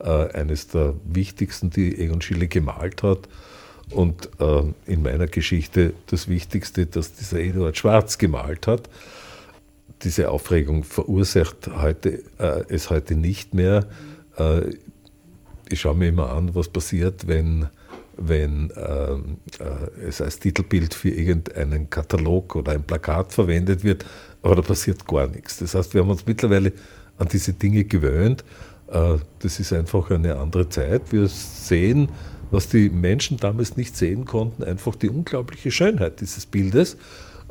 äh, 0.00 0.08
eines 0.32 0.68
der 0.68 0.94
wichtigsten, 1.04 1.70
die 1.70 1.98
Egon 1.98 2.20
Schiele 2.20 2.48
gemalt 2.48 3.02
hat. 3.02 3.28
Und 3.90 4.30
äh, 4.40 4.62
in 4.86 5.02
meiner 5.02 5.26
Geschichte 5.26 5.94
das 6.06 6.28
Wichtigste, 6.28 6.86
dass 6.86 7.14
dieser 7.14 7.40
Eduard 7.40 7.76
Schwarz 7.76 8.18
gemalt 8.18 8.66
hat. 8.66 8.88
Diese 10.04 10.30
Aufregung 10.30 10.82
verursacht 10.84 11.70
heute, 11.74 12.22
äh, 12.38 12.64
es 12.68 12.90
heute 12.90 13.14
nicht 13.14 13.54
mehr. 13.54 13.86
Äh, 14.36 14.74
ich 15.68 15.80
schaue 15.80 15.94
mir 15.94 16.08
immer 16.08 16.32
an, 16.32 16.54
was 16.54 16.68
passiert, 16.68 17.26
wenn, 17.28 17.66
wenn 18.16 18.72
ähm, 18.76 19.38
äh, 19.58 20.06
es 20.06 20.20
als 20.20 20.38
Titelbild 20.38 20.92
für 20.92 21.10
irgendeinen 21.10 21.88
Katalog 21.88 22.56
oder 22.56 22.72
ein 22.72 22.82
Plakat 22.82 23.32
verwendet 23.32 23.84
wird, 23.84 24.04
aber 24.42 24.56
da 24.56 24.62
passiert 24.62 25.06
gar 25.06 25.28
nichts. 25.28 25.58
Das 25.58 25.74
heißt, 25.74 25.94
wir 25.94 26.02
haben 26.02 26.10
uns 26.10 26.26
mittlerweile 26.26 26.72
an 27.18 27.28
diese 27.28 27.52
Dinge 27.52 27.84
gewöhnt. 27.84 28.44
Äh, 28.88 29.16
das 29.38 29.60
ist 29.60 29.72
einfach 29.72 30.10
eine 30.10 30.36
andere 30.36 30.68
Zeit. 30.68 31.12
Wir 31.12 31.28
sehen, 31.28 32.08
was 32.50 32.68
die 32.68 32.90
Menschen 32.90 33.38
damals 33.38 33.76
nicht 33.76 33.96
sehen 33.96 34.24
konnten, 34.24 34.64
einfach 34.64 34.94
die 34.96 35.08
unglaubliche 35.08 35.70
Schönheit 35.70 36.20
dieses 36.20 36.44
Bildes. 36.44 36.96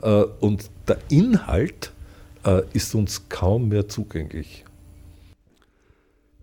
Äh, 0.01 0.23
und 0.39 0.69
der 0.87 0.97
Inhalt 1.09 1.91
äh, 2.45 2.61
ist 2.73 2.95
uns 2.95 3.29
kaum 3.29 3.69
mehr 3.69 3.87
zugänglich. 3.87 4.65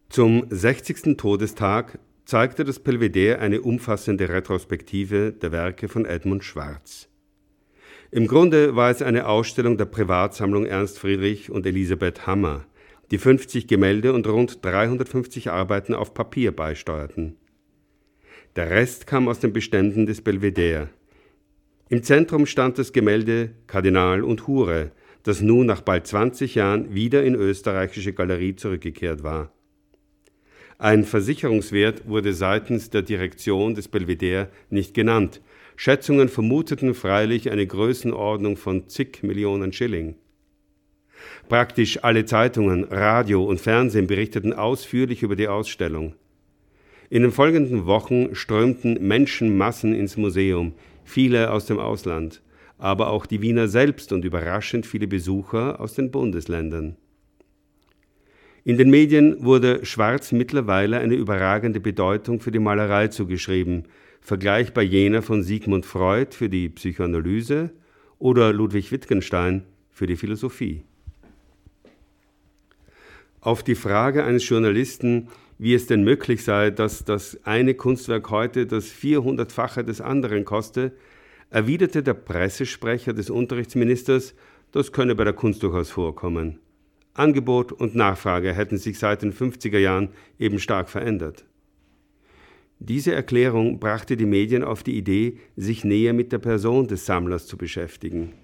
Zum 0.09 0.47
60. 0.49 1.17
Todestag 1.17 1.99
zeigte 2.25 2.64
das 2.64 2.78
Belvedere 2.78 3.38
eine 3.38 3.61
umfassende 3.62 4.28
Retrospektive 4.28 5.33
der 5.33 5.52
Werke 5.52 5.88
von 5.88 6.05
Edmund 6.05 6.45
Schwarz. 6.45 7.09
Im 8.11 8.26
Grunde 8.26 8.75
war 8.75 8.90
es 8.90 9.02
eine 9.02 9.26
Ausstellung 9.26 9.76
der 9.76 9.85
Privatsammlung 9.85 10.64
Ernst 10.64 10.99
Friedrich 10.99 11.50
und 11.50 11.67
Elisabeth 11.67 12.26
Hammer, 12.26 12.64
die 13.11 13.19
50 13.19 13.67
Gemälde 13.67 14.12
und 14.14 14.26
rund 14.26 14.64
350 14.64 15.50
Arbeiten 15.50 15.95
auf 15.95 16.14
Papier 16.14 16.55
beisteuerten. 16.55 17.37
Der 18.57 18.71
Rest 18.71 19.07
kam 19.07 19.28
aus 19.28 19.40
den 19.40 19.52
Beständen 19.52 20.07
des 20.07 20.23
Belvedere. 20.23 20.88
Im 21.90 22.02
Zentrum 22.02 22.47
stand 22.47 22.78
das 22.78 22.93
Gemälde 22.93 23.50
Kardinal 23.67 24.25
und 24.25 24.47
Hure, 24.47 24.90
das 25.23 25.41
nun 25.41 25.67
nach 25.67 25.81
bald 25.81 26.07
20 26.07 26.55
Jahren 26.55 26.95
wieder 26.95 27.23
in 27.25 27.35
österreichische 27.35 28.13
Galerie 28.13 28.57
zurückgekehrt 28.57 29.23
war. 29.23 29.53
Ein 30.79 31.05
Versicherungswert 31.05 32.09
wurde 32.09 32.33
seitens 32.33 32.91
der 32.91 33.03
Direktion 33.03 33.75
des 33.75 33.89
Belvedere 33.89 34.49
nicht 34.71 34.95
genannt. 34.95 35.41
Schätzungen 35.75 36.29
vermuteten 36.29 36.95
freilich 36.95 37.51
eine 37.51 37.67
Größenordnung 37.67 38.57
von 38.57 38.89
zig 38.89 39.23
Millionen 39.23 39.73
Schilling. 39.73 40.15
Praktisch 41.49 42.05
alle 42.05 42.25
Zeitungen, 42.27 42.85
Radio 42.85 43.45
und 43.45 43.61
Fernsehen 43.61 44.07
berichteten 44.07 44.53
ausführlich 44.53 45.23
über 45.23 45.35
die 45.35 45.49
Ausstellung. 45.49 46.15
In 47.11 47.23
den 47.23 47.33
folgenden 47.33 47.87
Wochen 47.87 48.35
strömten 48.35 48.99
Menschenmassen 49.07 49.95
ins 49.95 50.17
Museum, 50.17 50.75
viele 51.05 51.51
aus 51.51 51.67
dem 51.67 51.79
Ausland, 51.79 52.43
aber 52.78 53.11
auch 53.11 53.26
die 53.26 53.42
Wiener 53.42 53.68
selbst 53.68 54.12
und 54.12 54.25
überraschend 54.25 54.87
viele 54.87 55.08
Besucher 55.08 55.80
aus 55.80 55.94
den 55.94 56.11
Bundesländern. 56.11 56.97
In 58.64 58.76
den 58.76 58.90
Medien 58.90 59.44
wurde 59.44 59.85
Schwarz 59.85 60.32
mittlerweile 60.32 60.99
eine 60.99 61.14
überragende 61.14 61.80
Bedeutung 61.80 62.40
für 62.40 62.50
die 62.50 62.58
Malerei 62.58 63.08
zugeschrieben, 63.08 63.85
vergleichbar 64.20 64.85
jener 64.85 65.23
von 65.23 65.42
Sigmund 65.42 65.87
Freud 65.87 66.35
für 66.35 66.49
die 66.49 66.68
Psychoanalyse 66.68 67.70
oder 68.18 68.52
Ludwig 68.52 68.92
Wittgenstein 68.92 69.64
für 69.90 70.06
die 70.06 70.16
Philosophie. 70.16 70.82
Auf 73.40 73.62
die 73.62 73.76
Frage 73.76 74.25
eines 74.25 74.49
Journalisten, 74.49 75.28
wie 75.58 75.75
es 75.75 75.87
denn 75.87 76.04
möglich 76.04 76.44
sei, 76.44 76.70
dass 76.70 77.04
das 77.04 77.38
eine 77.44 77.75
Kunstwerk 77.75 78.30
heute 78.30 78.66
das 78.66 78.87
400-fache 78.92 79.82
des 79.82 80.00
anderen 80.00 80.44
koste, 80.44 80.92
erwiderte 81.50 82.02
der 82.02 82.14
Pressesprecher 82.14 83.12
des 83.12 83.31
Unterrichtsministers, 83.31 84.35
das 84.73 84.93
könne 84.93 85.14
bei 85.14 85.25
der 85.25 85.33
Kunst 85.33 85.62
durchaus 85.62 85.90
vorkommen. 85.90 86.59
Angebot 87.14 87.73
und 87.73 87.95
Nachfrage 87.95 88.52
hätten 88.52 88.78
sich 88.78 88.99
seit 88.99 89.23
den 89.23 89.33
50er 89.33 89.78
Jahren 89.78 90.11
eben 90.38 90.59
stark 90.59 90.88
verändert. 90.88 91.45
Diese 92.81 93.12
Erklärung 93.12 93.81
brachte 93.81 94.17
die 94.17 94.26
Medien 94.26 94.62
auf 94.62 94.85
die 94.85 94.97
Idee, 94.97 95.38
sich 95.57 95.83
näher 95.83 96.12
mit 96.12 96.31
der 96.31 96.38
Person 96.38 96.87
des 96.87 97.07
Sammlers 97.07 97.47
zu 97.47 97.57
beschäftigen. 97.57 98.35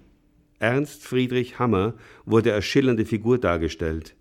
Ernst 0.59 1.03
Friedrich 1.03 1.57
Hammer 1.57 1.93
wurde 2.25 2.53
als 2.53 2.65
schillernde 2.65 3.05
Figur 3.05 3.37
dargestellt. 3.37 4.14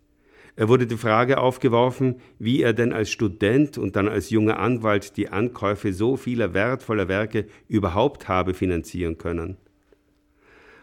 Er 0.57 0.69
wurde 0.69 0.87
die 0.87 0.97
Frage 0.97 1.39
aufgeworfen, 1.39 2.17
wie 2.39 2.63
er 2.63 2.73
denn 2.73 2.93
als 2.93 3.11
Student 3.11 3.77
und 3.77 3.97
dann 3.97 4.07
als 4.07 4.31
junger 4.31 4.59
Anwalt 4.61 5.17
die 5.17 5.29
Ankäufe 5.29 5.93
so 5.93 6.17
vieler 6.17 6.55
wertvoller 6.55 7.09
Werke 7.09 7.47
überhaupt 7.69 8.29
habe 8.29 8.55
finanzieren 8.55 9.19
können. 9.19 9.57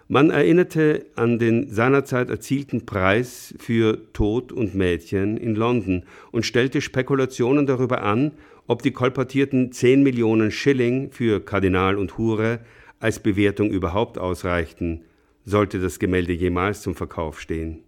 Man 0.10 0.30
erinnerte 0.30 1.06
an 1.16 1.40
den 1.40 1.70
seinerzeit 1.70 2.30
erzielten 2.30 2.86
Preis 2.86 3.56
für 3.60 4.12
Tod 4.12 4.51
und 4.51 4.75
Mädchen 4.75 5.38
in 5.38 5.56
London 5.56 6.04
und 6.32 6.46
stellte 6.46 6.82
Spekulationen 6.82 7.66
darüber 7.66 8.01
an, 8.01 8.34
ob 8.68 8.82
die 8.82 8.92
kolportierten 8.92 9.72
10 9.72 10.04
Millionen 10.04 10.51
Schilling 10.51 11.12
für 11.12 11.40
Kardinal 11.40 11.96
und 11.96 12.18
Hure 12.18 12.60
als 13.00 13.22
Bewertung 13.22 13.72
überhaupt 13.72 14.18
ausreichten, 14.18 15.06
sollte 15.46 15.80
das 15.80 15.98
Gemälde 15.98 16.34
jemals 16.34 16.82
zum 16.82 16.94
Verkauf 16.94 17.40
stehen. 17.40 17.80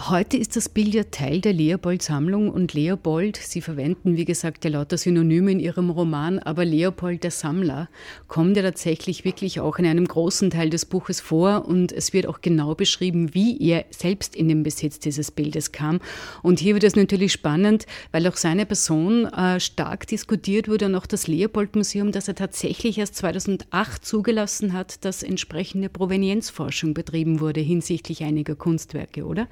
Heute 0.00 0.36
ist 0.36 0.54
das 0.54 0.68
Bild 0.68 0.94
ja 0.94 1.02
Teil 1.02 1.40
der 1.40 1.52
Leopold-Sammlung 1.52 2.50
und 2.50 2.72
Leopold, 2.72 3.36
Sie 3.36 3.60
verwenden 3.60 4.16
wie 4.16 4.24
gesagt 4.24 4.64
ja 4.64 4.70
lauter 4.70 4.96
Synonyme 4.96 5.50
in 5.50 5.58
Ihrem 5.58 5.90
Roman, 5.90 6.38
aber 6.38 6.64
Leopold 6.64 7.24
der 7.24 7.32
Sammler 7.32 7.88
kommt 8.28 8.56
ja 8.56 8.62
tatsächlich 8.62 9.24
wirklich 9.24 9.58
auch 9.58 9.76
in 9.76 9.86
einem 9.86 10.06
großen 10.06 10.50
Teil 10.50 10.70
des 10.70 10.86
Buches 10.86 11.20
vor 11.20 11.66
und 11.66 11.90
es 11.90 12.12
wird 12.12 12.26
auch 12.26 12.40
genau 12.40 12.76
beschrieben, 12.76 13.34
wie 13.34 13.60
er 13.60 13.86
selbst 13.90 14.36
in 14.36 14.48
den 14.48 14.62
Besitz 14.62 15.00
dieses 15.00 15.32
Bildes 15.32 15.72
kam. 15.72 15.98
Und 16.42 16.60
hier 16.60 16.74
wird 16.74 16.84
es 16.84 16.94
natürlich 16.94 17.32
spannend, 17.32 17.84
weil 18.12 18.26
auch 18.28 18.36
seine 18.36 18.66
Person 18.66 19.24
äh, 19.26 19.58
stark 19.58 20.06
diskutiert 20.06 20.68
wurde 20.68 20.86
und 20.86 20.94
auch 20.94 21.06
das 21.06 21.26
Leopold-Museum, 21.26 22.12
das 22.12 22.28
er 22.28 22.36
tatsächlich 22.36 22.98
erst 22.98 23.16
2008 23.16 24.06
zugelassen 24.06 24.72
hat, 24.74 25.04
dass 25.04 25.24
entsprechende 25.24 25.88
Provenienzforschung 25.88 26.94
betrieben 26.94 27.40
wurde 27.40 27.60
hinsichtlich 27.60 28.22
einiger 28.22 28.54
Kunstwerke, 28.54 29.26
oder? 29.26 29.48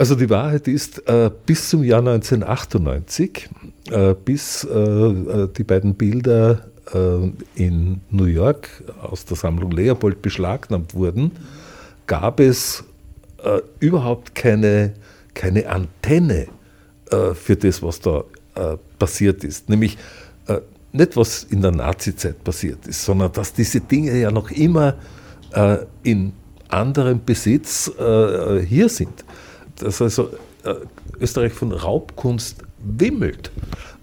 Also 0.00 0.14
die 0.14 0.30
Wahrheit 0.30 0.66
ist, 0.66 1.06
äh, 1.10 1.30
bis 1.44 1.68
zum 1.68 1.84
Jahr 1.84 1.98
1998, 1.98 3.50
äh, 3.90 4.14
bis 4.14 4.64
äh, 4.64 5.48
die 5.56 5.62
beiden 5.62 5.94
Bilder 5.94 6.64
in 7.54 8.00
New 8.10 8.24
York 8.24 8.68
aus 9.00 9.24
der 9.24 9.36
Sammlung 9.36 9.70
Leopold 9.70 10.22
beschlagnahmt 10.22 10.92
wurden, 10.92 11.30
gab 12.08 12.40
es 12.40 12.82
überhaupt 13.78 14.34
keine, 14.34 14.94
keine 15.34 15.68
Antenne 15.68 16.48
für 17.34 17.54
das, 17.54 17.80
was 17.80 18.00
da 18.00 18.24
passiert 18.98 19.44
ist. 19.44 19.68
Nämlich 19.68 19.98
nicht, 20.90 21.16
was 21.16 21.44
in 21.44 21.62
der 21.62 21.70
Nazizeit 21.70 22.42
passiert 22.42 22.88
ist, 22.88 23.04
sondern 23.04 23.30
dass 23.30 23.52
diese 23.52 23.80
Dinge 23.80 24.18
ja 24.18 24.32
noch 24.32 24.50
immer 24.50 24.96
in 26.02 26.32
anderem 26.72 27.20
Besitz 27.24 27.92
hier 28.66 28.88
sind 28.88 29.24
dass 29.80 30.00
also 30.00 30.30
äh, 30.64 30.74
Österreich 31.18 31.52
von 31.52 31.72
Raubkunst 31.72 32.62
wimmelt. 32.78 33.50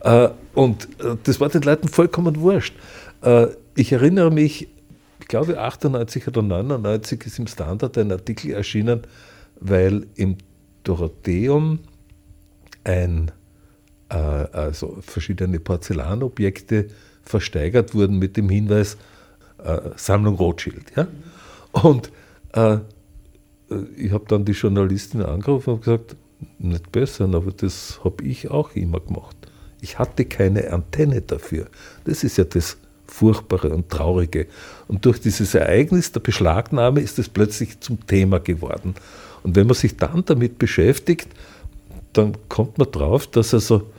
Äh, 0.01 0.29
und 0.53 0.87
äh, 0.99 1.15
das 1.23 1.39
war 1.39 1.49
den 1.49 1.61
Leuten 1.61 1.87
vollkommen 1.87 2.39
wurscht. 2.39 2.75
Äh, 3.21 3.47
ich 3.75 3.91
erinnere 3.91 4.31
mich, 4.31 4.67
ich 5.19 5.27
glaube 5.27 5.59
98 5.59 6.27
oder 6.27 6.41
99 6.41 7.25
ist 7.25 7.39
im 7.39 7.47
Standard 7.47 7.97
ein 7.97 8.11
Artikel 8.11 8.51
erschienen, 8.51 9.01
weil 9.59 10.07
im 10.15 10.37
Dorotheum 10.83 11.79
ein, 12.83 13.31
äh, 14.09 14.15
also 14.15 14.97
verschiedene 15.01 15.59
Porzellanobjekte 15.59 16.87
versteigert 17.23 17.93
wurden 17.93 18.17
mit 18.19 18.37
dem 18.37 18.49
Hinweis 18.49 18.97
äh, 19.63 19.79
Sammlung 19.95 20.35
Rothschild. 20.35 20.95
Ja? 20.95 21.07
Und 21.71 22.11
äh, 22.57 22.79
ich 23.97 24.11
habe 24.11 24.25
dann 24.27 24.45
die 24.45 24.53
Journalistin 24.53 25.21
angerufen 25.21 25.75
und 25.75 25.83
gesagt, 25.83 26.15
nicht 26.59 26.91
besser, 26.91 27.25
aber 27.25 27.51
das 27.51 27.99
habe 28.03 28.23
ich 28.23 28.49
auch 28.49 28.75
immer 28.75 28.99
gemacht. 28.99 29.35
Ich 29.81 29.99
hatte 29.99 30.25
keine 30.25 30.71
Antenne 30.71 31.21
dafür. 31.21 31.67
Das 32.05 32.23
ist 32.23 32.37
ja 32.37 32.43
das 32.43 32.77
Furchtbare 33.07 33.69
und 33.69 33.89
Traurige. 33.89 34.47
Und 34.87 35.05
durch 35.05 35.19
dieses 35.19 35.55
Ereignis 35.55 36.11
der 36.11 36.19
Beschlagnahme 36.19 37.01
ist 37.01 37.19
es 37.19 37.29
plötzlich 37.29 37.79
zum 37.79 38.05
Thema 38.05 38.39
geworden. 38.39 38.95
Und 39.43 39.55
wenn 39.55 39.67
man 39.67 39.75
sich 39.75 39.97
dann 39.97 40.25
damit 40.25 40.57
beschäftigt, 40.59 41.29
dann 42.13 42.35
kommt 42.49 42.77
man 42.77 42.91
drauf, 42.91 43.27
dass 43.27 43.53
also 43.53 43.89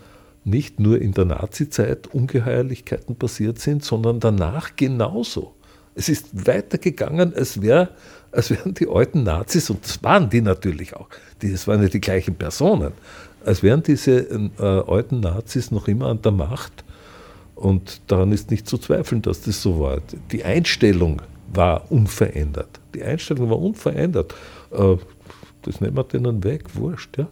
nicht 0.44 0.80
nur 0.80 1.00
in 1.00 1.12
der 1.12 1.24
Nazizeit 1.24 2.08
Ungeheuerlichkeiten 2.08 3.16
passiert 3.16 3.58
sind, 3.58 3.84
sondern 3.84 4.20
danach 4.20 4.76
genauso. 4.76 5.54
Es 5.94 6.08
ist 6.08 6.46
weitergegangen, 6.46 7.34
als, 7.34 7.60
wär, 7.60 7.90
als 8.32 8.50
wären 8.50 8.74
die 8.74 8.88
alten 8.88 9.22
Nazis, 9.22 9.70
und 9.70 9.84
das 9.84 10.02
waren 10.02 10.28
die 10.30 10.40
natürlich 10.40 10.94
auch, 10.94 11.08
das 11.40 11.66
waren 11.66 11.82
ja 11.82 11.88
die 11.88 12.00
gleichen 12.00 12.34
Personen, 12.34 12.92
als 13.44 13.62
wären 13.62 13.82
diese 13.82 14.20
äh, 14.20 14.50
alten 14.58 15.20
Nazis 15.20 15.70
noch 15.70 15.88
immer 15.88 16.06
an 16.08 16.20
der 16.22 16.32
Macht 16.32 16.84
Und 17.54 18.02
daran 18.06 18.30
ist 18.30 18.50
nicht 18.52 18.68
zu 18.68 18.78
zweifeln, 18.78 19.20
dass 19.22 19.40
das 19.40 19.60
so 19.62 19.80
war. 19.80 19.98
Die 20.30 20.44
Einstellung 20.44 21.22
war 21.52 21.90
unverändert. 21.90 22.68
Die 22.94 23.02
Einstellung 23.02 23.50
war 23.50 23.58
unverändert. 23.58 24.32
Äh, 24.70 24.96
das 25.62 25.80
nehmen 25.80 25.96
wir 25.96 26.04
denen 26.04 26.44
weg, 26.44 26.64
wurscht, 26.74 27.18
ja. 27.18 27.26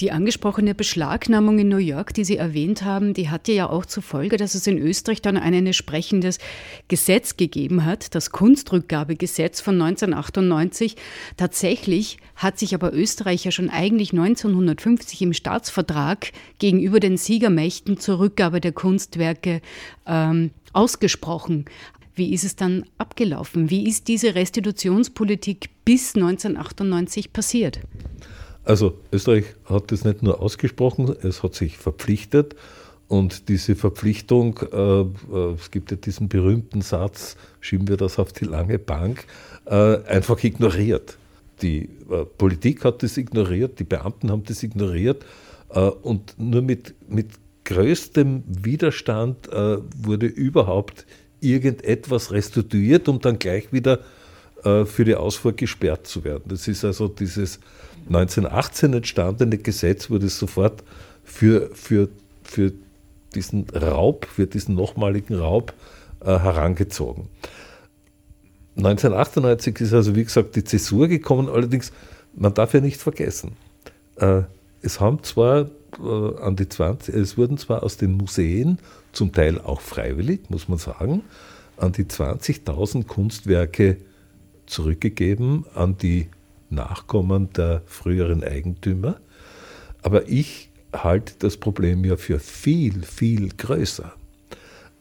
Die 0.00 0.12
angesprochene 0.12 0.74
Beschlagnahmung 0.74 1.58
in 1.58 1.68
New 1.68 1.76
York, 1.76 2.14
die 2.14 2.24
Sie 2.24 2.36
erwähnt 2.36 2.82
haben, 2.82 3.14
die 3.14 3.30
hatte 3.30 3.52
ja 3.52 3.68
auch 3.68 3.86
zur 3.86 4.02
Folge, 4.02 4.36
dass 4.36 4.54
es 4.54 4.66
in 4.66 4.78
Österreich 4.78 5.22
dann 5.22 5.36
ein 5.36 5.54
entsprechendes 5.54 6.38
Gesetz 6.88 7.36
gegeben 7.36 7.84
hat, 7.84 8.14
das 8.14 8.30
Kunstrückgabegesetz 8.30 9.60
von 9.60 9.80
1998. 9.80 10.96
Tatsächlich 11.36 12.18
hat 12.36 12.58
sich 12.58 12.74
aber 12.74 12.92
Österreich 12.92 13.44
ja 13.44 13.50
schon 13.50 13.70
eigentlich 13.70 14.12
1950 14.12 15.22
im 15.22 15.32
Staatsvertrag 15.32 16.32
gegenüber 16.58 17.00
den 17.00 17.16
Siegermächten 17.16 17.98
zur 17.98 18.18
Rückgabe 18.18 18.60
der 18.60 18.72
Kunstwerke 18.72 19.60
ähm, 20.06 20.50
ausgesprochen. 20.72 21.66
Wie 22.16 22.32
ist 22.32 22.44
es 22.44 22.54
dann 22.54 22.84
abgelaufen? 22.96 23.70
Wie 23.70 23.88
ist 23.88 24.06
diese 24.06 24.34
Restitutionspolitik 24.34 25.70
bis 25.84 26.14
1998 26.14 27.32
passiert? 27.32 27.80
Also 28.64 28.98
Österreich 29.12 29.44
hat 29.66 29.92
das 29.92 30.04
nicht 30.04 30.22
nur 30.22 30.40
ausgesprochen, 30.40 31.14
es 31.22 31.42
hat 31.42 31.54
sich 31.54 31.76
verpflichtet 31.76 32.56
und 33.08 33.48
diese 33.48 33.76
Verpflichtung, 33.76 34.58
äh, 34.72 35.00
äh, 35.02 35.54
es 35.54 35.70
gibt 35.70 35.90
ja 35.90 35.96
diesen 35.96 36.28
berühmten 36.28 36.80
Satz, 36.80 37.36
schieben 37.60 37.88
wir 37.88 37.96
das 37.96 38.18
auf 38.18 38.32
die 38.32 38.46
lange 38.46 38.78
Bank, 38.78 39.26
äh, 39.66 40.02
einfach 40.04 40.42
ignoriert. 40.42 41.18
Die 41.60 41.90
äh, 42.10 42.24
Politik 42.24 42.84
hat 42.84 43.02
das 43.02 43.16
ignoriert, 43.16 43.78
die 43.78 43.84
Beamten 43.84 44.30
haben 44.30 44.44
das 44.44 44.62
ignoriert 44.62 45.24
äh, 45.68 45.80
und 45.80 46.34
nur 46.38 46.62
mit, 46.62 46.94
mit 47.08 47.28
größtem 47.64 48.42
Widerstand 48.46 49.48
äh, 49.52 49.78
wurde 49.96 50.26
überhaupt 50.26 51.06
irgendetwas 51.40 52.32
restituiert, 52.32 53.08
um 53.08 53.20
dann 53.20 53.38
gleich 53.38 53.72
wieder 53.72 54.00
für 54.62 55.04
die 55.04 55.14
Ausfuhr 55.14 55.52
gesperrt 55.52 56.06
zu 56.06 56.24
werden. 56.24 56.44
Das 56.46 56.68
ist 56.68 56.86
also 56.86 57.06
dieses 57.06 57.60
1918 58.06 58.92
entstandene 58.92 59.58
Gesetz 59.58 60.10
wurde 60.10 60.28
sofort 60.28 60.82
für, 61.24 61.70
für, 61.74 62.08
für 62.42 62.72
diesen 63.34 63.66
Raub, 63.70 64.26
für 64.26 64.46
diesen 64.46 64.74
nochmaligen 64.74 65.36
Raub 65.36 65.72
äh, 66.20 66.26
herangezogen. 66.38 67.28
1998 68.76 69.80
ist 69.80 69.94
also, 69.94 70.16
wie 70.16 70.24
gesagt, 70.24 70.56
die 70.56 70.64
Zäsur 70.64 71.08
gekommen, 71.08 71.48
allerdings, 71.48 71.92
man 72.34 72.52
darf 72.54 72.74
ja 72.74 72.80
nicht 72.80 73.00
vergessen, 73.00 73.52
äh, 74.16 74.42
es 74.82 75.00
haben 75.00 75.22
zwar 75.22 75.70
äh, 76.02 76.38
an 76.40 76.56
die 76.56 76.68
20, 76.68 77.14
es 77.14 77.38
wurden 77.38 77.56
zwar 77.56 77.82
aus 77.82 77.96
den 77.96 78.12
Museen, 78.12 78.78
zum 79.12 79.32
Teil 79.32 79.60
auch 79.60 79.80
freiwillig, 79.80 80.50
muss 80.50 80.68
man 80.68 80.78
sagen, 80.78 81.22
an 81.76 81.92
die 81.92 82.04
20.000 82.04 83.06
Kunstwerke 83.06 83.96
zurückgegeben 84.66 85.66
an 85.74 85.96
die 85.98 86.28
Nachkommen 86.70 87.52
der 87.52 87.82
früheren 87.86 88.42
Eigentümer. 88.42 89.20
Aber 90.02 90.28
ich 90.28 90.70
halte 90.92 91.34
das 91.38 91.56
Problem 91.56 92.04
ja 92.04 92.16
für 92.16 92.38
viel, 92.38 93.02
viel 93.02 93.48
größer. 93.48 94.12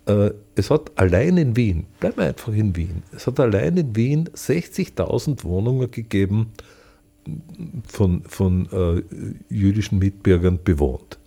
Äh, 0.05 0.31
es 0.55 0.69
hat 0.69 0.91
allein 0.95 1.37
in 1.37 1.55
Wien, 1.55 1.85
bleiben 1.99 2.17
wir 2.17 2.25
einfach 2.25 2.53
in 2.53 2.75
Wien, 2.75 3.03
es 3.15 3.27
hat 3.27 3.39
allein 3.39 3.77
in 3.77 3.95
Wien 3.95 4.29
60.000 4.29 5.43
Wohnungen 5.43 5.91
gegeben, 5.91 6.51
von, 7.87 8.23
von 8.23 8.67
äh, 8.71 9.01
jüdischen 9.53 9.99
Mitbürgern 9.99 10.59
bewohnt. 10.63 11.19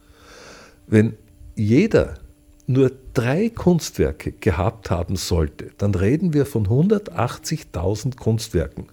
Wenn 0.86 1.14
jeder 1.54 2.18
nur 2.66 2.92
drei 3.14 3.48
Kunstwerke 3.48 4.32
gehabt 4.32 4.90
haben 4.90 5.16
sollte, 5.16 5.70
dann 5.78 5.94
reden 5.94 6.34
wir 6.34 6.46
von 6.46 6.66
180.000 6.66 8.16
Kunstwerken. 8.16 8.86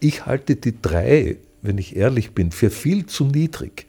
Ich 0.00 0.24
halte 0.24 0.56
die 0.56 0.80
drei, 0.80 1.36
wenn 1.60 1.76
ich 1.76 1.94
ehrlich 1.94 2.32
bin, 2.32 2.52
für 2.52 2.70
viel 2.70 3.06
zu 3.06 3.26
niedrig. 3.26 3.86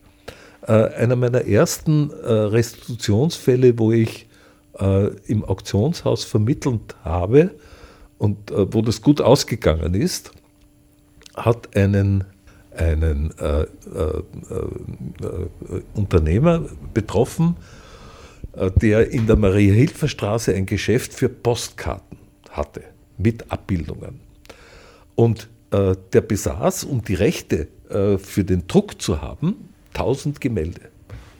Äh, 0.67 0.73
einer 0.73 1.15
meiner 1.15 1.45
ersten 1.45 2.11
äh, 2.11 2.31
Restitutionsfälle, 2.31 3.79
wo 3.79 3.93
ich 3.93 4.27
äh, 4.77 5.07
im 5.27 5.45
Auktionshaus 5.45 6.25
vermittelt 6.25 6.95
habe 7.03 7.51
und 8.17 8.51
äh, 8.51 8.73
wo 8.73 8.81
das 8.81 9.01
gut 9.01 9.21
ausgegangen 9.21 9.93
ist, 9.93 10.31
hat 11.35 11.75
einen, 11.77 12.25
einen 12.75 13.33
äh, 13.39 13.61
äh, 13.61 13.67
Unternehmer 15.95 16.65
betroffen, 16.93 17.55
der 18.81 19.09
in 19.11 19.27
der 19.27 19.37
Maria-Hilfer-Straße 19.37 20.53
ein 20.53 20.65
Geschäft 20.65 21.13
für 21.13 21.29
Postkarten 21.29 22.17
hatte 22.49 22.83
mit 23.17 23.49
Abbildungen. 23.49 24.19
Und 25.15 25.47
äh, 25.71 25.95
der 26.13 26.21
besaß, 26.21 26.83
um 26.83 27.01
die 27.03 27.13
Rechte 27.13 27.67
äh, 27.89 28.17
für 28.17 28.43
den 28.43 28.67
Druck 28.67 29.01
zu 29.01 29.21
haben, 29.21 29.69
1000 29.93 30.41
Gemälde. 30.41 30.81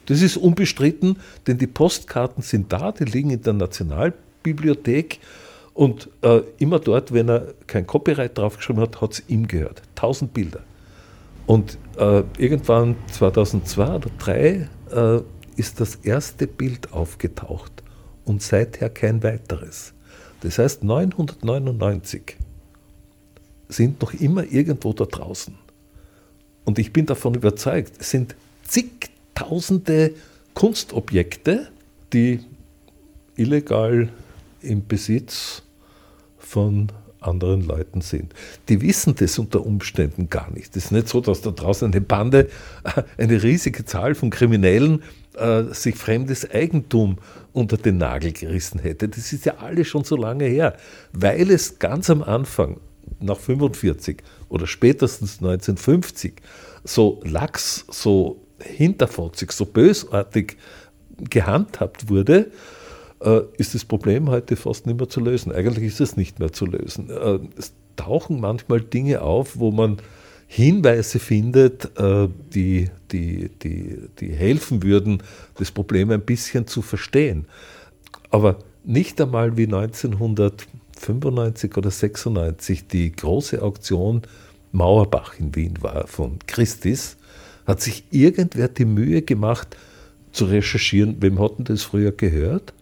Das 0.06 0.22
ist 0.22 0.38
unbestritten, 0.38 1.18
denn 1.48 1.58
die 1.58 1.68
Postkarten 1.68 2.42
sind 2.42 2.72
da, 2.72 2.92
die 2.92 3.06
liegen 3.06 3.30
in 3.30 3.42
der 3.42 3.54
Nationalbibliothek 3.54 5.20
und 5.74 6.10
äh, 6.22 6.42
immer 6.58 6.80
dort, 6.80 7.14
wenn 7.14 7.30
er 7.30 7.54
kein 7.68 7.86
Copyright 7.86 8.38
draufgeschrieben 8.38 8.82
hat, 8.82 9.00
hat 9.02 9.14
es 9.14 9.24
ihm 9.28 9.48
gehört. 9.48 9.82
1000 9.96 10.34
Bilder. 10.34 10.62
Und 11.46 11.78
irgendwann 12.38 12.96
2002 13.12 13.96
oder 13.96 14.10
2003 14.20 14.70
äh, 14.92 15.22
ist 15.58 15.82
das 15.82 15.96
erste 15.96 16.48
Bild 16.48 16.94
aufgetaucht 16.94 17.84
und 18.24 18.42
seither 18.42 18.90
kein 18.90 19.24
weiteres. 19.24 19.94
Das 20.42 20.58
heißt 20.58 20.84
999 20.84 22.38
sind 23.72 24.02
noch 24.02 24.14
immer 24.14 24.44
irgendwo 24.44 24.94
da 24.94 25.06
draußen. 25.06 25.56
Und 26.66 26.80
ich 26.80 26.94
bin 26.94 27.06
davon 27.06 27.34
überzeugt, 27.34 27.94
es 28.00 28.12
sind 28.12 28.36
zigtausende 28.64 30.14
Kunstobjekte, 30.54 31.70
die 32.14 32.40
illegal 33.36 34.10
im 34.62 34.86
Besitz 34.88 35.64
von 36.38 36.92
anderen 37.20 37.62
Leuten 37.62 38.02
sind. 38.02 38.34
Die 38.68 38.82
wissen 38.82 39.16
das 39.16 39.38
unter 39.38 39.66
Umständen 39.66 40.30
gar 40.30 40.52
nicht. 40.52 40.76
Es 40.76 40.86
ist 40.86 40.92
nicht 40.92 41.08
so, 41.08 41.22
dass 41.22 41.42
da 41.42 41.52
draußen 41.52 41.92
eine 41.92 42.02
Bande, 42.02 42.50
eine 43.18 43.42
riesige 43.42 43.86
Zahl 43.86 44.16
von 44.16 44.32
Kriminellen 44.32 45.04
äh, 45.36 45.64
sich 45.72 45.96
fremdes 45.96 46.50
Eigentum 46.50 47.20
unter 47.54 47.78
den 47.78 47.98
Nagel 47.98 48.32
gerissen 48.32 48.80
hätte. 48.80 49.08
Das 49.08 49.32
ist 49.34 49.46
ja 49.46 49.58
alles 49.58 49.88
schon 49.88 50.04
so 50.04 50.16
lange 50.16 50.46
her, 50.46 50.76
weil 51.14 51.52
es 51.52 51.80
ganz 51.80 52.10
am 52.10 52.24
Anfang 52.24 52.78
nach 53.22 53.38
45 53.38 54.24
oder 54.50 54.68
spätestens 54.68 55.38
1950 55.38 56.34
so 56.84 57.22
lax, 57.24 57.86
so 57.90 58.42
hinterfotzig, 58.60 59.52
so 59.52 59.66
bösartig 59.66 60.58
gehandhabt 61.30 62.10
wurde, 62.10 62.52
äh, 63.22 63.42
ist 63.58 63.76
das 63.76 63.86
Problem 63.86 64.30
heute 64.30 64.56
fast 64.56 64.88
nicht 64.88 64.98
mehr 64.98 65.10
zu 65.10 65.20
lösen. 65.20 65.52
Eigentlich 65.52 65.86
ist 65.86 66.02
es 66.02 66.18
nicht 66.18 66.40
mehr 66.40 66.52
zu 66.52 66.66
lösen. 66.66 67.10
Äh, 67.10 67.40
es 67.58 67.74
tauchen 67.96 68.40
manchmal 68.40 68.82
Dinge 68.82 69.22
auf, 69.22 69.60
wo 69.60 69.72
man 69.72 69.98
Hinweise 70.48 71.20
findet, 71.20 71.98
äh, 71.98 72.28
die, 72.54 72.90
die, 73.12 73.50
die, 73.64 74.00
die 74.20 74.34
helfen 74.34 74.84
würden, 74.84 75.24
das 75.56 75.72
Problem 75.72 76.12
ein 76.12 76.22
bisschen 76.22 76.68
zu 76.68 76.82
verstehen. 76.82 77.46
Aber 78.32 78.58
nicht 78.84 79.22
einmal 79.22 79.56
wie 79.56 79.66
1900 79.66 80.68
95 81.02 81.78
oder 81.78 81.92
96 81.92 82.88
die 82.88 83.12
große 83.12 83.62
Auktion 83.62 84.22
Mauerbach 84.72 85.34
in 85.40 85.56
Wien 85.56 85.74
war 85.82 86.08
von 86.08 86.40
Christis, 86.48 87.18
hat 87.66 87.82
sich 87.82 88.06
irgendwer 88.12 88.68
die 88.68 88.86
Mühe 88.86 89.22
gemacht 89.22 89.76
zu 90.32 90.46
recherchieren, 90.46 91.18
wem 91.20 91.40
hat 91.40 91.58
denn 91.58 91.66
das 91.66 91.84
früher 91.84 92.12
gehört? 92.12 92.74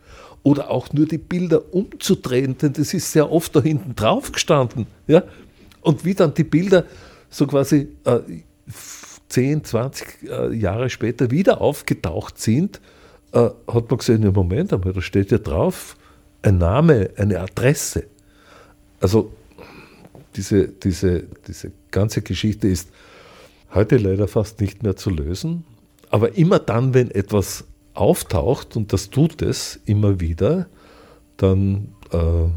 Oder 0.43 0.69
auch 0.69 0.93
nur 0.93 1.05
die 1.05 1.17
Bilder 1.17 1.73
umzudrehen, 1.73 2.58
denn 2.58 2.73
das 2.73 2.93
ist 2.93 3.12
sehr 3.12 3.32
oft 3.32 3.55
da 3.55 3.62
hinten 3.62 3.95
drauf 3.95 4.32
gestanden. 4.32 4.88
Ja? 5.08 5.23
Und 5.82 6.05
wie 6.05 6.13
dann 6.13 6.34
die 6.34 6.43
Bilder 6.43 6.86
so 7.29 7.45
quasi 7.47 7.89
äh, 8.05 8.19
10, 9.29 9.63
20 9.63 10.08
äh, 10.23 10.53
Jahre 10.55 10.89
später 10.89 11.32
wieder 11.32 11.62
aufgetaucht 11.62 12.39
sind, 12.39 12.79
äh, 13.32 13.49
hat 13.67 13.89
man 13.89 13.97
gesehen, 13.97 14.23
ja 14.23 14.32
Moment 14.32 14.73
einmal, 14.73 14.93
da 14.93 15.01
steht 15.01 15.32
ja 15.32 15.38
drauf, 15.38 15.97
ein 16.41 16.58
Name, 16.58 17.10
eine 17.17 17.39
Adresse. 17.39 18.06
Also 18.99 19.32
diese, 20.36 20.67
diese, 20.67 21.23
diese 21.47 21.71
ganze 21.91 22.21
Geschichte 22.21 22.67
ist 22.67 22.89
heute 23.73 23.97
leider 23.97 24.28
fast 24.28 24.62
nicht 24.62 24.84
mehr 24.84 24.95
zu 24.95 25.10
lösen. 25.10 25.65
Aber 26.10 26.38
immer 26.38 26.60
dann, 26.60 26.93
wenn 26.93 27.12
etwas 27.12 27.65
auftaucht, 27.93 28.75
und 28.75 28.93
das 28.93 29.10
tut 29.10 29.41
es 29.41 29.80
immer 29.86 30.19
wieder, 30.19 30.67
dann 31.38 31.89
äh, 32.12 32.49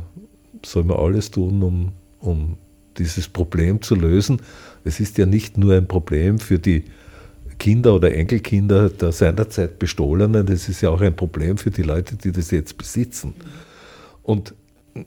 soll 0.65 0.85
man 0.85 0.97
alles 0.97 1.31
tun, 1.31 1.63
um, 1.63 1.93
um 2.21 2.57
dieses 2.99 3.29
Problem 3.29 3.83
zu 3.83 3.95
lösen. 3.95 4.41
Es 4.85 5.01
ist 5.01 5.19
ja 5.19 5.27
nicht 5.27 5.59
nur 5.59 5.75
ein 5.75 5.89
Problem 5.89 6.39
für 6.39 6.59
die 6.59 6.85
Kinder 7.59 7.95
oder 7.95 8.13
Enkelkinder 8.15 8.89
der 8.91 9.13
seinerzeit 9.13 9.79
Bestohlenen. 9.79 10.47
Das 10.47 10.69
ist 10.69 10.81
ja 10.81 10.91
auch 10.91 11.01
ein 11.01 11.15
Problem 11.15 11.59
für 11.59 11.71
die 11.71 11.83
Leute, 11.83 12.17
die 12.17 12.33
das 12.33 12.51
jetzt 12.51 12.77
besitzen. 12.77 13.35
Und 14.23 14.55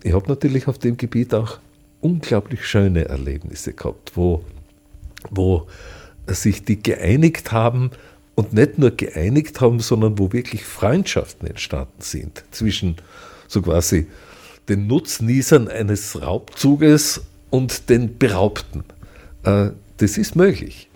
ich 0.03 0.13
habe 0.13 0.27
natürlich 0.27 0.67
auf 0.67 0.77
dem 0.77 0.97
Gebiet 0.97 1.33
auch 1.33 1.59
unglaublich 2.01 2.65
schöne 2.65 3.05
Erlebnisse 3.05 3.73
gehabt, 3.73 4.11
wo, 4.15 4.43
wo 5.29 5.67
sich 6.27 6.63
die 6.63 6.81
geeinigt 6.81 7.51
haben 7.51 7.91
und 8.35 8.53
nicht 8.53 8.77
nur 8.77 8.91
geeinigt 8.91 9.61
haben, 9.61 9.79
sondern 9.79 10.19
wo 10.19 10.33
wirklich 10.33 10.65
Freundschaften 10.65 11.47
entstanden 11.47 12.01
sind 12.01 12.43
zwischen 12.51 12.97
so 13.47 13.61
quasi 13.61 14.07
den 14.67 14.87
Nutznießern 14.87 15.67
eines 15.67 16.21
Raubzuges 16.21 17.21
und 17.49 17.89
den 17.89 18.17
Beraubten. 18.17 18.83
Äh, 19.43 19.69
das 19.97 20.17
ist 20.17 20.35
möglich. 20.35 20.89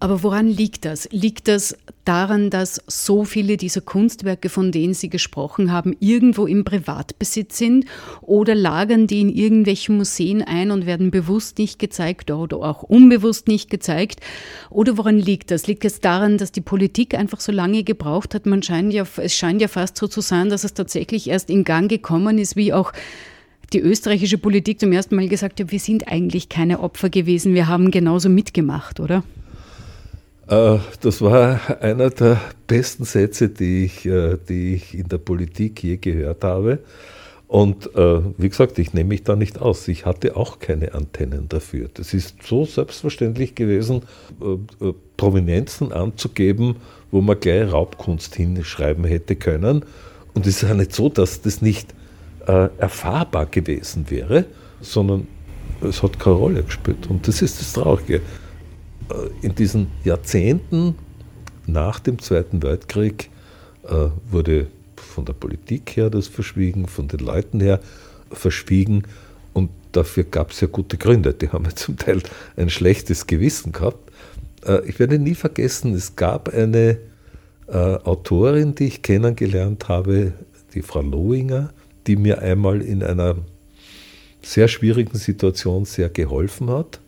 Aber 0.00 0.22
woran 0.22 0.46
liegt 0.46 0.84
das? 0.84 1.08
Liegt 1.10 1.48
das 1.48 1.76
daran, 2.04 2.50
dass 2.50 2.80
so 2.86 3.24
viele 3.24 3.56
dieser 3.56 3.80
Kunstwerke, 3.80 4.48
von 4.48 4.70
denen 4.70 4.94
Sie 4.94 5.10
gesprochen 5.10 5.72
haben, 5.72 5.96
irgendwo 5.98 6.46
im 6.46 6.64
Privatbesitz 6.64 7.58
sind? 7.58 7.84
Oder 8.22 8.54
lagern 8.54 9.08
die 9.08 9.20
in 9.20 9.28
irgendwelchen 9.28 9.96
Museen 9.96 10.42
ein 10.42 10.70
und 10.70 10.86
werden 10.86 11.10
bewusst 11.10 11.58
nicht 11.58 11.80
gezeigt 11.80 12.30
oder 12.30 12.58
auch 12.58 12.84
unbewusst 12.84 13.48
nicht 13.48 13.70
gezeigt? 13.70 14.20
Oder 14.70 14.96
woran 14.96 15.18
liegt 15.18 15.50
das? 15.50 15.66
Liegt 15.66 15.84
es 15.84 16.00
daran, 16.00 16.38
dass 16.38 16.52
die 16.52 16.60
Politik 16.60 17.14
einfach 17.14 17.40
so 17.40 17.50
lange 17.50 17.82
gebraucht 17.82 18.36
hat? 18.36 18.46
Man 18.46 18.62
scheint 18.62 18.92
ja, 18.92 19.04
es 19.16 19.34
scheint 19.34 19.60
ja 19.60 19.66
fast 19.68 19.96
so 19.96 20.06
zu 20.06 20.20
sein, 20.20 20.48
dass 20.48 20.62
es 20.62 20.74
tatsächlich 20.74 21.28
erst 21.28 21.50
in 21.50 21.64
Gang 21.64 21.90
gekommen 21.90 22.38
ist, 22.38 22.54
wie 22.54 22.72
auch 22.72 22.92
die 23.72 23.80
österreichische 23.80 24.38
Politik 24.38 24.78
zum 24.78 24.92
ersten 24.92 25.16
Mal 25.16 25.28
gesagt 25.28 25.60
hat, 25.60 25.72
wir 25.72 25.80
sind 25.80 26.08
eigentlich 26.08 26.48
keine 26.48 26.80
Opfer 26.80 27.10
gewesen, 27.10 27.52
wir 27.52 27.66
haben 27.66 27.90
genauso 27.90 28.28
mitgemacht, 28.28 29.00
oder? 29.00 29.24
Äh, 30.48 30.78
das 31.00 31.20
war 31.20 31.60
einer 31.82 32.10
der 32.10 32.40
besten 32.66 33.04
Sätze, 33.04 33.48
die 33.48 33.84
ich, 33.84 34.06
äh, 34.06 34.38
die 34.48 34.74
ich 34.74 34.96
in 34.96 35.08
der 35.08 35.18
Politik 35.18 35.82
je 35.82 35.98
gehört 35.98 36.42
habe. 36.42 36.78
Und 37.46 37.94
äh, 37.94 38.20
wie 38.36 38.48
gesagt, 38.48 38.78
ich 38.78 38.92
nehme 38.92 39.08
mich 39.08 39.24
da 39.24 39.36
nicht 39.36 39.60
aus. 39.60 39.88
Ich 39.88 40.04
hatte 40.04 40.36
auch 40.36 40.58
keine 40.58 40.94
Antennen 40.94 41.48
dafür. 41.48 41.88
Das 41.94 42.12
ist 42.12 42.42
so 42.42 42.66
selbstverständlich 42.66 43.54
gewesen, 43.54 44.02
Prominenzen 45.16 45.92
anzugeben, 45.92 46.76
wo 47.10 47.22
man 47.22 47.40
gleich 47.40 47.72
Raubkunst 47.72 48.34
hinschreiben 48.34 49.04
hätte 49.04 49.34
können. 49.34 49.82
Und 50.34 50.46
es 50.46 50.62
ist 50.62 50.68
ja 50.68 50.74
nicht 50.74 50.94
so, 50.94 51.08
dass 51.08 51.40
das 51.40 51.62
nicht 51.62 51.94
erfahrbar 52.46 53.46
gewesen 53.46 54.10
wäre, 54.10 54.44
sondern 54.82 55.26
es 55.80 56.02
hat 56.02 56.20
keine 56.20 56.36
Rolle 56.36 56.62
gespielt. 56.64 57.06
Und 57.08 57.26
das 57.28 57.40
ist 57.40 57.60
das 57.60 57.72
Traurige. 57.72 58.20
Äh, 59.10 59.46
in 59.46 59.54
diesen 59.54 59.88
Jahrzehnten 60.04 60.94
nach 61.66 62.00
dem 62.00 62.18
Zweiten 62.18 62.62
Weltkrieg 62.62 63.30
äh, 63.84 64.08
wurde 64.30 64.68
von 64.96 65.24
der 65.24 65.32
Politik 65.32 65.96
her 65.96 66.10
das 66.10 66.28
verschwiegen, 66.28 66.86
von 66.86 67.08
den 67.08 67.20
Leuten 67.20 67.60
her 67.60 67.80
verschwiegen 68.30 69.04
und 69.52 69.70
dafür 69.92 70.24
gab 70.24 70.50
es 70.50 70.60
ja 70.60 70.68
gute 70.68 70.96
Gründe. 70.98 71.34
Die 71.34 71.48
haben 71.48 71.64
ja 71.64 71.74
zum 71.74 71.96
Teil 71.96 72.22
ein 72.56 72.70
schlechtes 72.70 73.26
Gewissen 73.26 73.72
gehabt. 73.72 74.10
Äh, 74.66 74.86
ich 74.88 74.98
werde 74.98 75.18
nie 75.18 75.34
vergessen, 75.34 75.94
es 75.94 76.16
gab 76.16 76.48
eine 76.48 76.98
Autorin, 77.70 78.74
die 78.74 78.86
ich 78.86 79.02
kennengelernt 79.02 79.88
habe, 79.88 80.32
die 80.72 80.80
Frau 80.80 81.02
Lohinger, 81.02 81.68
die 82.06 82.16
mir 82.16 82.40
einmal 82.40 82.80
in 82.80 83.02
einer 83.02 83.36
sehr 84.40 84.68
schwierigen 84.68 85.18
Situation 85.18 85.84
sehr 85.84 86.08
geholfen 86.08 86.70
hat. 86.70 86.98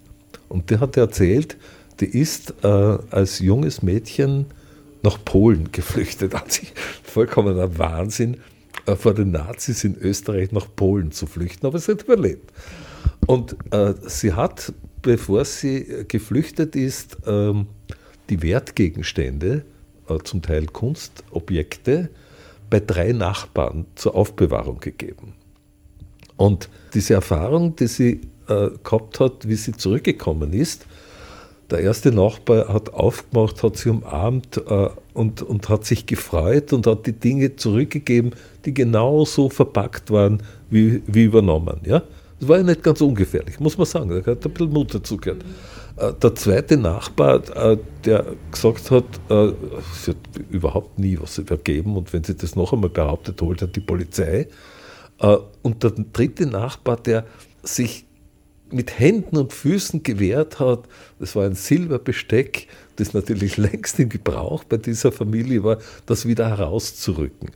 Und 0.51 0.69
die 0.69 0.77
hat 0.77 0.99
erzählt, 0.99 1.57
die 2.01 2.07
ist 2.07 2.55
äh, 2.63 2.67
als 2.67 3.41
junges 3.41 3.83
Mädchen 3.83 4.47
nach 5.03 5.23
Polen 5.25 5.73
geflüchtet. 5.73 6.35
An 6.43 6.49
sich 6.49 6.73
vollkommener 7.03 7.79
Wahnsinn, 7.79 8.39
äh, 8.87 8.97
vor 8.97 9.15
den 9.15 9.31
Nazis 9.33 9.85
in 9.85 9.97
Österreich 9.97 10.53
nach 10.53 10.67
Polen 10.75 11.13
zu 11.13 11.27
flüchten, 11.27 11.67
aber 11.67 11.79
sie 11.79 11.93
hat 11.93 12.03
überlebt. 12.03 12.53
Und 13.27 13.57
äh, 13.73 13.95
sie 14.07 14.33
hat, 14.33 14.73
bevor 15.03 15.45
sie 15.45 16.05
geflüchtet 16.09 16.77
ist, 16.77 17.19
ähm, 17.27 17.67
die 18.29 18.43
Wertgegenstände, 18.43 19.65
äh, 20.09 20.19
zum 20.25 20.43
Teil 20.43 20.67
Kunstobjekte, 20.67 22.11
bei 22.69 22.81
drei 22.81 23.13
Nachbarn 23.13 23.87
zur 23.97 24.15
Aufbewahrung 24.15 24.79
gegeben. 24.81 25.35
Und 26.37 26.69
diese 26.95 27.15
Erfahrung, 27.15 27.77
die 27.77 27.89
sie 27.89 28.21
äh, 28.49 28.71
gehabt 28.83 29.21
hat, 29.21 29.47
wie 29.47 29.57
sie 29.57 29.73
zurückgekommen 29.73 30.53
ist, 30.53 30.87
der 31.71 31.81
erste 31.81 32.13
Nachbar 32.13 32.69
hat 32.69 32.93
aufgemacht, 32.93 33.63
hat 33.63 33.77
sie 33.77 33.91
umarmt 33.91 34.57
äh, 34.57 34.89
und, 35.15 35.43
und 35.43 35.69
hat 35.69 35.85
sich 35.85 36.07
gefreut 36.07 36.73
und 36.73 36.87
hat 36.87 37.07
die 37.07 37.13
Dinge 37.13 37.57
zurückgegeben, 37.57 38.33
die 38.65 38.75
genau 38.75 39.25
so 39.25 39.49
verpackt 39.49 40.11
waren 40.11 40.43
wie, 40.69 41.03
wie 41.07 41.25
übernommen. 41.25 41.81
Ja? 41.85 42.03
Das 42.39 42.49
war 42.49 42.57
ja 42.59 42.63
nicht 42.63 42.83
ganz 42.83 43.01
ungefährlich, 43.01 43.61
muss 43.61 43.77
man 43.77 43.87
sagen. 43.87 44.09
Da 44.09 44.31
hat 44.31 44.45
ein 44.45 44.53
bisschen 44.53 44.73
Mut 44.73 44.95
dazu 44.95 45.17
gehört. 45.17 45.45
Äh, 45.97 46.13
der 46.15 46.35
zweite 46.35 46.77
Nachbar, 46.77 47.43
äh, 47.57 47.79
der 48.05 48.25
gesagt 48.51 48.91
hat, 48.91 49.05
äh, 49.29 49.53
es 49.93 50.07
wird 50.07 50.19
überhaupt 50.51 50.99
nie 50.99 51.19
was 51.21 51.39
übergeben 51.39 51.97
und 51.97 52.13
wenn 52.13 52.25
sie 52.25 52.35
das 52.35 52.57
noch 52.57 52.73
einmal 52.73 52.91
behauptet, 52.91 53.41
holt 53.43 53.63
er 53.63 53.69
die 53.69 53.81
Polizei. 53.81 54.49
Äh, 55.21 55.37
und 55.63 55.83
der 55.83 55.93
dritte 56.13 56.47
Nachbar, 56.47 56.97
der 56.97 57.27
sich 57.63 58.07
mit 58.73 58.99
Händen 58.99 59.37
und 59.37 59.53
Füßen 59.53 60.03
gewehrt 60.03 60.59
hat. 60.59 60.85
Das 61.19 61.37
war 61.37 61.45
ein 61.45 61.55
Silberbesteck, 61.55 62.69
das 62.97 63.15
natürlich 63.15 63.57
längst 63.57 63.99
im 63.99 64.09
Gebrauch 64.09 64.65
bei 64.65 64.77
dieser 64.77 65.13
Familie 65.13 65.65
war, 65.65 65.79
das 66.07 66.27
wieder 66.27 66.49
herauszurücken. 66.49 67.51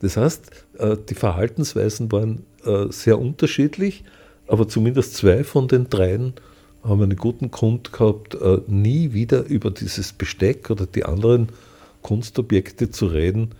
Das 0.00 0.16
heißt, 0.16 0.50
äh, 0.78 0.96
die 1.08 1.14
Verhaltensweisen 1.14 2.10
waren 2.12 2.44
äh, 2.64 2.86
sehr 2.90 3.18
unterschiedlich, 3.18 4.04
aber 4.46 4.68
zumindest 4.68 5.14
zwei 5.14 5.44
von 5.44 5.68
den 5.68 5.88
dreien 5.88 6.34
haben 6.82 7.02
einen 7.02 7.16
guten 7.16 7.50
Grund 7.50 7.92
gehabt, 7.92 8.34
äh, 8.34 8.58
nie 8.66 9.12
wieder 9.12 9.44
über 9.44 9.70
dieses 9.70 10.12
Besteck 10.12 10.70
oder 10.70 10.86
die 10.86 11.04
anderen 11.04 11.50
Kunstobjekte 12.02 12.90
zu 12.90 13.06
reden, 13.06 13.50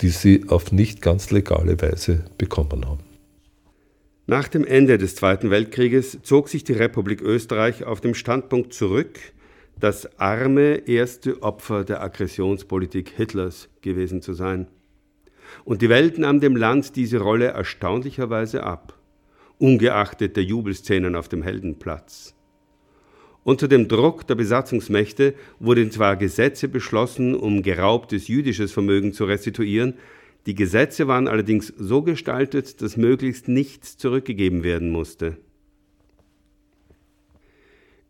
die 0.00 0.10
sie 0.10 0.44
auf 0.48 0.72
nicht 0.72 1.02
ganz 1.02 1.30
legale 1.30 1.80
Weise 1.80 2.24
bekommen 2.38 2.86
haben. 2.86 3.03
Nach 4.26 4.48
dem 4.48 4.64
Ende 4.64 4.96
des 4.96 5.16
Zweiten 5.16 5.50
Weltkrieges 5.50 6.18
zog 6.22 6.48
sich 6.48 6.64
die 6.64 6.72
Republik 6.72 7.20
Österreich 7.20 7.84
auf 7.84 8.00
dem 8.00 8.14
Standpunkt 8.14 8.72
zurück, 8.72 9.18
das 9.78 10.18
arme 10.18 10.76
erste 10.88 11.42
Opfer 11.42 11.84
der 11.84 12.02
Aggressionspolitik 12.02 13.10
Hitlers 13.10 13.68
gewesen 13.82 14.22
zu 14.22 14.32
sein. 14.32 14.68
Und 15.66 15.82
die 15.82 15.90
Welt 15.90 16.16
nahm 16.16 16.40
dem 16.40 16.56
Land 16.56 16.96
diese 16.96 17.18
Rolle 17.18 17.48
erstaunlicherweise 17.48 18.62
ab, 18.62 18.98
ungeachtet 19.58 20.36
der 20.36 20.44
Jubelszenen 20.44 21.16
auf 21.16 21.28
dem 21.28 21.42
Heldenplatz. 21.42 22.34
Unter 23.42 23.68
dem 23.68 23.88
Druck 23.88 24.26
der 24.26 24.36
Besatzungsmächte 24.36 25.34
wurden 25.60 25.90
zwar 25.90 26.16
Gesetze 26.16 26.68
beschlossen, 26.68 27.34
um 27.34 27.62
geraubtes 27.62 28.28
jüdisches 28.28 28.72
Vermögen 28.72 29.12
zu 29.12 29.26
restituieren, 29.26 29.98
die 30.46 30.54
Gesetze 30.54 31.08
waren 31.08 31.26
allerdings 31.26 31.68
so 31.76 32.02
gestaltet, 32.02 32.82
dass 32.82 32.96
möglichst 32.96 33.48
nichts 33.48 33.96
zurückgegeben 33.96 34.62
werden 34.62 34.90
musste. 34.90 35.38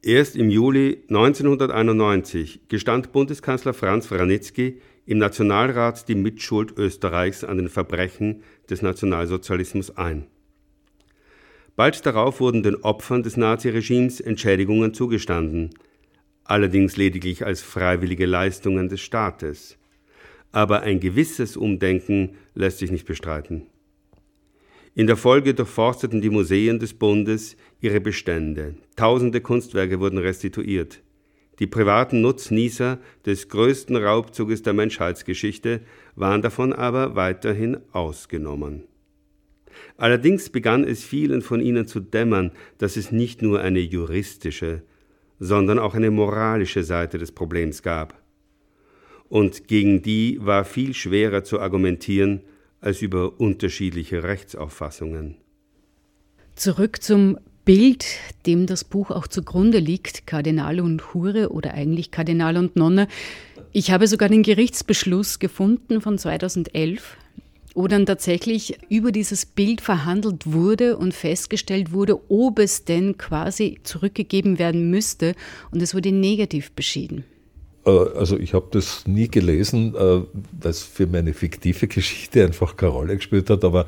Erst 0.03 0.37
im 0.37 0.51
Juli 0.51 1.05
1991 1.09 2.68
gestand 2.68 3.12
Bundeskanzler 3.12 3.73
Franz 3.73 4.07
Vranitzky 4.07 4.81
im 5.07 5.18
Nationalrat 5.18 6.09
die 6.09 6.14
Mitschuld 6.14 6.77
Österreichs 6.77 7.44
an 7.44 7.57
den 7.57 7.68
Verbrechen 7.68 8.42
des 8.68 8.83
Nationalsozialismus 8.83 9.97
ein. 9.97 10.27
Bald 11.77 12.05
darauf 12.05 12.40
wurden 12.40 12.62
den 12.62 12.77
Opfern 12.77 13.23
des 13.23 13.37
Naziregimes 13.37 14.20
Entschädigungen 14.20 14.92
zugestanden, 14.92 15.70
allerdings 16.44 16.97
lediglich 16.97 17.47
als 17.47 17.62
freiwillige 17.62 18.27
Leistungen 18.27 18.88
des 18.88 19.01
Staates 19.01 19.79
aber 20.55 20.83
ein 20.83 21.01
gewisses 21.01 21.57
Umdenken 21.57 22.37
lässt 22.55 22.79
sich 22.79 22.93
nicht 22.93 23.07
bestreiten. 23.07 23.67
In 24.95 25.09
der 25.09 25.17
Folge 25.17 25.53
durchforsteten 25.53 26.21
die 26.21 26.31
Museen 26.31 26.79
des 26.79 26.95
Bundes 26.95 27.57
ihre 27.81 28.01
Bestände. 28.01 28.77
Tausende 28.95 29.40
Kunstwerke 29.40 29.99
wurden 29.99 30.19
restituiert. 30.19 31.03
Die 31.59 31.67
privaten 31.67 32.21
Nutznießer 32.21 33.01
des 33.27 33.49
größten 33.49 33.97
Raubzuges 33.97 34.62
der 34.62 34.75
Menschheitsgeschichte 34.75 35.81
waren 36.14 36.40
davon 36.40 36.73
aber 36.73 37.17
weiterhin 37.17 37.79
ausgenommen. 37.90 38.85
Allerdings 39.97 40.51
begann 40.51 40.85
es 40.85 41.03
vielen 41.03 41.43
von 41.43 41.61
ihnen 41.61 41.88
zu 41.88 41.99
dämmern, 41.99 42.53
dass 42.79 42.97
es 42.97 43.11
nicht 43.11 43.43
nur 43.43 43.61
eine 43.61 43.81
juristische, 43.81 44.83
sondern 45.40 45.81
auch 45.81 45.95
eine 45.95 46.12
moralische 46.12 46.85
Seite 46.85 47.19
des 47.19 47.33
Problems 47.33 47.83
gab 47.83 48.24
und 49.29 49.69
gegen 49.69 50.03
die 50.03 50.39
war 50.41 50.65
viel 50.65 50.95
schwerer 50.95 51.45
zu 51.45 51.61
argumentieren 51.61 52.43
als 52.81 53.03
über 53.03 53.41
unterschiedliche 53.41 54.23
Rechtsauffassungen. 54.23 55.37
Zurück 56.55 57.03
zum 57.03 57.39
Bild, 57.65 58.05
dem 58.45 58.67
das 58.67 58.85
Buch 58.85 59.11
auch 59.11 59.27
zugrunde 59.27 59.79
liegt, 59.79 60.27
Kardinal 60.27 60.81
und 60.81 61.15
Hure 61.15 61.51
oder 61.51 61.73
eigentlich 61.73 62.11
Kardinal 62.11 62.59
und 62.59 62.77
Nonne. 62.77 63.09
Ich 63.73 63.91
habe 63.91 64.07
sogar 64.07 64.29
den 64.29 64.43
Gerichtsbeschluss 64.43 65.39
gefunden 65.39 66.03
von 66.03 66.19
2011, 66.19 67.17
wo 67.75 67.89
dann 67.89 68.05
tatsächlich 68.05 68.79
über 68.91 69.13
dieses 69.13 69.47
Bild 69.47 69.81
verhandelt 69.81 70.53
wurde 70.53 70.99
und 70.99 71.15
festgestellt 71.15 71.91
wurde, 71.91 72.21
ob 72.31 72.59
es 72.59 72.85
denn 72.85 73.17
quasi 73.17 73.79
zurückgegeben 73.83 74.59
werden 74.59 74.91
müsste. 74.91 75.35
Und 75.71 75.81
es 75.81 75.95
wurde 75.95 76.13
negativ 76.13 76.71
beschieden. 76.73 77.25
Äh, 77.87 77.90
also 77.90 78.38
ich 78.38 78.55
habe 78.55 78.66
das 78.70 79.07
nie 79.07 79.29
gelesen, 79.29 79.94
äh, 79.94 79.99
weil 79.99 80.70
es 80.70 80.83
für 80.83 81.07
meine 81.07 81.35
fiktive 81.35 81.87
Geschichte 81.88 82.44
einfach 82.44 82.77
keine 82.77 82.92
Rolle 82.92 83.16
gespielt 83.16 83.51
hat, 83.51 83.64
aber 83.64 83.87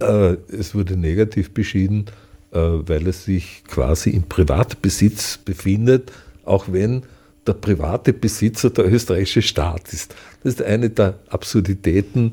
äh, 0.00 0.36
es 0.48 0.74
wurde 0.74 0.96
negativ 0.96 1.52
beschieden, 1.52 2.06
weil 2.50 3.06
es 3.06 3.26
sich 3.26 3.62
quasi 3.68 4.08
im 4.08 4.22
Privatbesitz 4.22 5.36
befindet, 5.36 6.10
auch 6.46 6.64
wenn 6.72 7.02
der 7.46 7.52
private 7.52 8.14
Besitzer 8.14 8.70
der 8.70 8.90
österreichische 8.90 9.42
Staat 9.42 9.92
ist. 9.92 10.14
Das 10.42 10.54
ist 10.54 10.62
eine 10.62 10.88
der 10.88 11.18
Absurditäten, 11.28 12.30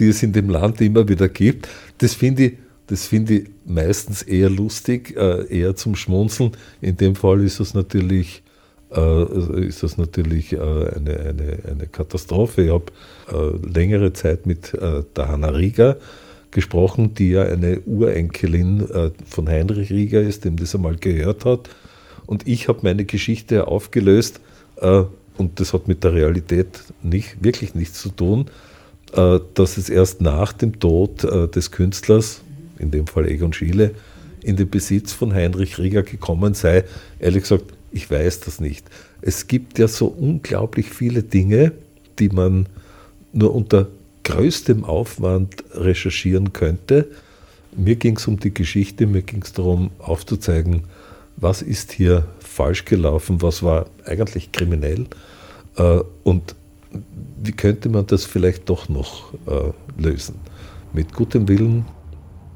die 0.00 0.08
es 0.08 0.24
in 0.24 0.32
dem 0.32 0.50
Land 0.50 0.80
immer 0.80 1.06
wieder 1.06 1.28
gibt. 1.28 1.68
Das 1.98 2.14
finde 2.14 2.46
ich, 2.46 2.52
das 2.88 3.06
finde 3.06 3.34
ich 3.34 3.50
meistens 3.64 4.22
eher 4.22 4.50
lustig, 4.50 5.16
eher 5.16 5.76
zum 5.76 5.94
Schmunzeln. 5.94 6.50
In 6.80 6.96
dem 6.96 7.14
Fall 7.14 7.40
ist 7.44 7.60
es 7.60 7.74
natürlich 7.74 8.42
äh, 8.96 9.66
ist 9.66 9.82
das 9.82 9.98
natürlich 9.98 10.52
äh, 10.52 10.58
eine, 10.58 11.18
eine, 11.20 11.58
eine 11.68 11.86
Katastrophe. 11.90 12.62
Ich 12.62 12.70
habe 12.70 12.86
äh, 13.32 13.66
längere 13.66 14.12
Zeit 14.12 14.46
mit 14.46 14.72
der 14.72 15.28
Hanna 15.28 15.48
Rieger 15.48 15.96
gesprochen, 16.50 17.14
die 17.14 17.30
ja 17.30 17.42
eine 17.42 17.80
Urenkelin 17.80 18.86
von 19.26 19.48
Heinrich 19.48 19.90
Rieger 19.90 20.20
ist, 20.20 20.44
dem 20.44 20.56
das 20.56 20.74
einmal 20.74 20.96
gehört 20.96 21.44
hat. 21.44 21.68
Und 22.26 22.46
ich 22.46 22.68
habe 22.68 22.80
meine 22.82 23.04
Geschichte 23.04 23.66
aufgelöst 23.66 24.40
und 25.36 25.60
das 25.60 25.72
hat 25.72 25.88
mit 25.88 26.04
der 26.04 26.14
Realität 26.14 26.80
nicht, 27.02 27.42
wirklich 27.42 27.74
nichts 27.74 28.00
zu 28.00 28.10
tun, 28.10 28.46
dass 29.12 29.76
es 29.76 29.88
erst 29.88 30.20
nach 30.20 30.52
dem 30.52 30.78
Tod 30.78 31.24
des 31.24 31.72
Künstlers, 31.72 32.42
in 32.78 32.92
dem 32.92 33.08
Fall 33.08 33.26
Egon 33.26 33.52
Schiele, 33.52 33.90
in 34.42 34.56
den 34.56 34.70
Besitz 34.70 35.12
von 35.12 35.34
Heinrich 35.34 35.78
Rieger 35.78 36.04
gekommen 36.04 36.54
sei. 36.54 36.84
Ehrlich 37.18 37.42
gesagt, 37.42 37.64
ich 37.94 38.10
weiß 38.10 38.40
das 38.40 38.60
nicht. 38.60 38.84
Es 39.22 39.46
gibt 39.46 39.78
ja 39.78 39.86
so 39.88 40.06
unglaublich 40.06 40.90
viele 40.90 41.22
Dinge, 41.22 41.72
die 42.18 42.28
man 42.28 42.66
nur 43.32 43.54
unter 43.54 43.88
größtem 44.24 44.84
Aufwand 44.84 45.62
recherchieren 45.72 46.52
könnte. 46.52 47.08
Mir 47.76 47.96
ging 47.96 48.16
es 48.16 48.26
um 48.26 48.38
die 48.38 48.52
Geschichte, 48.52 49.06
mir 49.06 49.22
ging 49.22 49.42
es 49.42 49.52
darum 49.52 49.90
aufzuzeigen, 49.98 50.84
was 51.36 51.62
ist 51.62 51.92
hier 51.92 52.26
falsch 52.40 52.84
gelaufen, 52.84 53.42
was 53.42 53.62
war 53.62 53.86
eigentlich 54.04 54.52
kriminell 54.52 55.06
äh, 55.76 56.00
und 56.24 56.54
wie 57.42 57.52
könnte 57.52 57.88
man 57.88 58.06
das 58.06 58.24
vielleicht 58.24 58.68
doch 58.68 58.88
noch 58.88 59.34
äh, 59.46 59.72
lösen. 60.00 60.36
Mit 60.92 61.12
gutem 61.12 61.48
Willen 61.48 61.84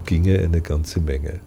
ginge 0.06 0.38
eine 0.38 0.60
ganze 0.60 1.00
Menge. 1.00 1.40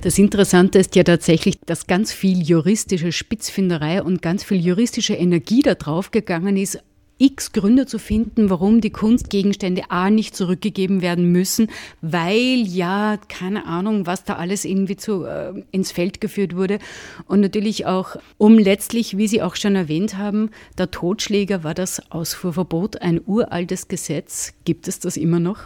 Das 0.00 0.16
Interessante 0.16 0.78
ist 0.78 0.94
ja 0.94 1.02
tatsächlich, 1.02 1.58
dass 1.66 1.88
ganz 1.88 2.12
viel 2.12 2.40
juristische 2.42 3.10
Spitzfinderei 3.10 4.00
und 4.02 4.22
ganz 4.22 4.44
viel 4.44 4.64
juristische 4.64 5.14
Energie 5.14 5.62
da 5.62 5.74
drauf 5.74 6.12
gegangen 6.12 6.56
ist, 6.56 6.78
x 7.18 7.50
Gründe 7.50 7.86
zu 7.86 7.98
finden, 7.98 8.48
warum 8.48 8.80
die 8.80 8.90
Kunstgegenstände 8.90 9.90
A 9.90 10.08
nicht 10.08 10.36
zurückgegeben 10.36 11.02
werden 11.02 11.32
müssen, 11.32 11.68
weil 12.00 12.62
ja, 12.64 13.18
keine 13.28 13.66
Ahnung, 13.66 14.06
was 14.06 14.22
da 14.22 14.36
alles 14.36 14.64
irgendwie 14.64 14.96
zu, 14.96 15.24
äh, 15.24 15.64
ins 15.72 15.90
Feld 15.90 16.20
geführt 16.20 16.54
wurde. 16.54 16.78
Und 17.26 17.40
natürlich 17.40 17.86
auch, 17.86 18.14
um 18.36 18.56
letztlich, 18.56 19.16
wie 19.16 19.26
Sie 19.26 19.42
auch 19.42 19.56
schon 19.56 19.74
erwähnt 19.74 20.16
haben, 20.16 20.50
der 20.78 20.92
Totschläger 20.92 21.64
war 21.64 21.74
das 21.74 22.12
Ausfuhrverbot, 22.12 23.02
ein 23.02 23.20
uraltes 23.26 23.88
Gesetz. 23.88 24.52
Gibt 24.64 24.86
es 24.86 25.00
das 25.00 25.16
immer 25.16 25.40
noch? 25.40 25.58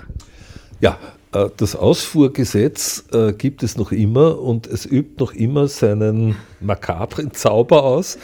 Ja, 0.81 0.99
das 1.33 1.77
Ausfuhrgesetz 1.77 3.05
äh, 3.13 3.33
gibt 3.33 3.63
es 3.63 3.77
noch 3.77 3.91
immer 3.91 4.39
und 4.39 4.67
es 4.67 4.85
übt 4.85 5.15
noch 5.19 5.33
immer 5.33 5.67
seinen 5.67 6.37
makabren 6.61 7.33
Zauber 7.33 7.85
aus. 7.85 8.19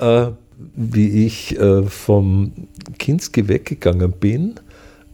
Äh, 0.00 0.32
wie 0.74 1.24
ich 1.24 1.56
vom 1.88 2.52
Kinski 2.98 3.48
weggegangen 3.48 4.12
bin, 4.12 4.60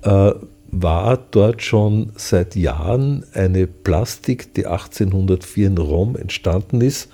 war 0.03 1.19
dort 1.31 1.63
schon 1.63 2.11
seit 2.17 2.57
Jahren 2.57 3.25
eine 3.33 3.69
Plastik, 3.69 4.55
die 4.55 4.67
1804 4.67 5.69
in 5.69 5.79
Rom 5.79 6.17
entstanden 6.17 6.81
ist, 6.81 7.09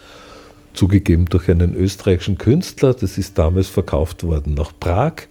zugegeben 0.73 1.27
durch 1.27 1.51
einen 1.51 1.75
österreichischen 1.75 2.39
Künstler. 2.39 2.95
Das 2.95 3.19
ist 3.19 3.37
damals 3.37 3.69
verkauft 3.69 4.25
worden 4.25 4.55
nach 4.55 4.73
Prag, 4.81 5.25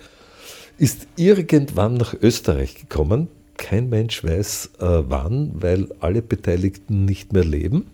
ist 0.77 1.07
irgendwann 1.15 1.95
nach 1.95 2.13
Österreich 2.13 2.75
gekommen 2.75 3.29
kein 3.61 3.89
Mensch 3.89 4.23
weiß 4.23 4.71
äh, 4.79 5.03
wann, 5.07 5.51
weil 5.53 5.87
alle 5.99 6.21
Beteiligten 6.21 7.05
nicht 7.05 7.31
mehr 7.31 7.45
leben. 7.45 7.85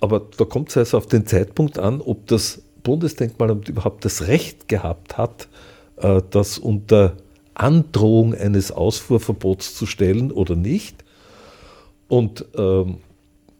Aber 0.00 0.20
da 0.36 0.44
kommt 0.44 0.68
es 0.70 0.76
also 0.76 0.98
auf 0.98 1.06
den 1.06 1.26
Zeitpunkt 1.26 1.78
an, 1.78 2.00
ob 2.00 2.26
das 2.26 2.60
Bundesdenkmalamt 2.82 3.68
überhaupt 3.68 4.04
das 4.04 4.26
Recht 4.26 4.68
gehabt 4.68 5.16
hat, 5.16 5.48
äh, 5.96 6.20
das 6.30 6.58
unter 6.58 7.16
Androhung 7.54 8.34
eines 8.34 8.72
Ausfuhrverbots 8.72 9.74
zu 9.74 9.86
stellen 9.86 10.32
oder 10.32 10.56
nicht. 10.56 11.04
Und 12.08 12.44
ähm, 12.56 12.98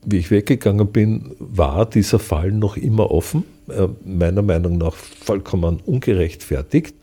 wie 0.04 0.18
ich 0.18 0.30
weggegangen 0.30 0.88
bin, 0.88 1.36
war 1.38 1.86
dieser 1.86 2.18
Fall 2.18 2.50
noch 2.50 2.76
immer 2.76 3.10
offen, 3.10 3.44
äh, 3.68 3.88
meiner 4.04 4.42
Meinung 4.42 4.78
nach 4.78 4.94
vollkommen 4.94 5.80
ungerechtfertigt. 5.86 6.94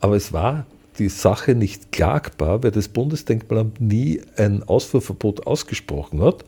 Aber 0.00 0.16
es 0.16 0.32
war 0.32 0.66
die 0.98 1.08
Sache 1.08 1.54
nicht 1.54 1.92
klagbar, 1.92 2.62
weil 2.62 2.70
das 2.70 2.88
Bundesdenkmalamt 2.88 3.80
nie 3.80 4.20
ein 4.36 4.62
Ausfuhrverbot 4.62 5.46
ausgesprochen 5.46 6.22
hat. 6.22 6.44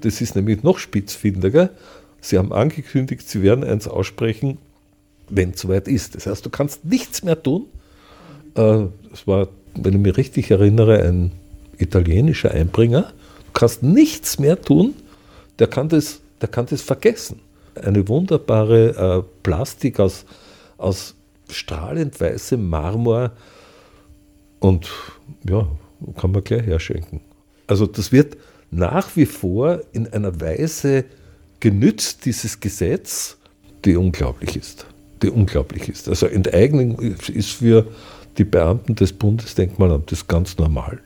Das 0.00 0.20
ist 0.20 0.36
nämlich 0.36 0.62
noch 0.62 0.78
spitzfindiger. 0.78 1.70
Sie 2.20 2.38
haben 2.38 2.52
angekündigt, 2.52 3.28
sie 3.28 3.42
werden 3.42 3.64
eins 3.64 3.88
aussprechen, 3.88 4.58
wenn 5.28 5.50
es 5.50 5.60
soweit 5.60 5.88
ist. 5.88 6.14
Das 6.14 6.26
heißt, 6.26 6.44
du 6.44 6.50
kannst 6.50 6.84
nichts 6.84 7.22
mehr 7.22 7.42
tun. 7.42 7.66
Äh, 8.54 8.86
es 9.12 9.26
war, 9.26 9.48
wenn 9.74 9.94
ich 9.94 10.00
mich 10.00 10.16
richtig 10.16 10.50
erinnere, 10.50 11.02
ein 11.02 11.32
italienischer 11.78 12.50
Einbringer. 12.52 13.12
Du 13.46 13.52
kannst 13.52 13.82
nichts 13.82 14.38
mehr 14.38 14.60
tun. 14.60 14.94
Der 15.58 15.66
kann 15.66 15.88
das, 15.88 16.20
der 16.40 16.48
kann 16.48 16.66
das 16.66 16.82
vergessen. 16.82 17.40
Eine 17.74 18.06
wunderbare 18.08 19.20
äh, 19.20 19.22
Plastik 19.42 19.98
aus, 20.00 20.24
aus 20.78 21.14
strahlend 21.50 22.20
weißem 22.20 22.68
Marmor, 22.68 23.32
und 24.62 24.88
ja, 25.48 25.66
kann 26.16 26.30
man 26.30 26.44
gleich 26.44 26.64
herschenken. 26.64 27.20
Also 27.66 27.86
das 27.86 28.12
wird 28.12 28.36
nach 28.70 29.16
wie 29.16 29.26
vor 29.26 29.80
in 29.92 30.06
einer 30.12 30.40
Weise 30.40 31.04
genützt, 31.58 32.24
dieses 32.24 32.60
Gesetz, 32.60 33.36
die 33.84 33.96
unglaublich 33.96 34.56
ist. 34.56 34.86
Die 35.22 35.30
unglaublich 35.30 35.88
ist. 35.88 36.08
Also 36.08 36.26
Enteignung 36.26 36.98
ist 37.00 37.50
für 37.50 37.88
die 38.38 38.44
Beamten 38.44 38.94
des 38.94 39.12
Bundesdenkmalamtes 39.12 40.28
ganz 40.28 40.56
normal. 40.58 41.00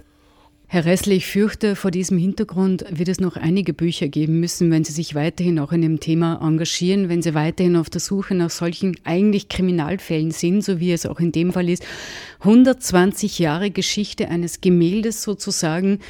Herr 0.68 0.84
Ressler, 0.84 1.12
ich 1.12 1.26
fürchte, 1.26 1.76
vor 1.76 1.92
diesem 1.92 2.18
Hintergrund 2.18 2.84
wird 2.90 3.08
es 3.08 3.20
noch 3.20 3.36
einige 3.36 3.72
Bücher 3.72 4.08
geben 4.08 4.40
müssen, 4.40 4.72
wenn 4.72 4.82
Sie 4.82 4.92
sich 4.92 5.14
weiterhin 5.14 5.60
auch 5.60 5.70
in 5.70 5.80
dem 5.80 6.00
Thema 6.00 6.40
engagieren, 6.42 7.08
wenn 7.08 7.22
Sie 7.22 7.34
weiterhin 7.34 7.76
auf 7.76 7.88
der 7.88 8.00
Suche 8.00 8.34
nach 8.34 8.50
solchen 8.50 8.96
eigentlich 9.04 9.48
Kriminalfällen 9.48 10.32
sind, 10.32 10.64
so 10.64 10.80
wie 10.80 10.90
es 10.90 11.06
auch 11.06 11.20
in 11.20 11.30
dem 11.30 11.52
Fall 11.52 11.68
ist. 11.68 11.86
120 12.40 13.38
Jahre 13.38 13.70
Geschichte 13.70 14.28
eines 14.28 14.60
Gemäldes 14.60 15.22
sozusagen, 15.22 16.00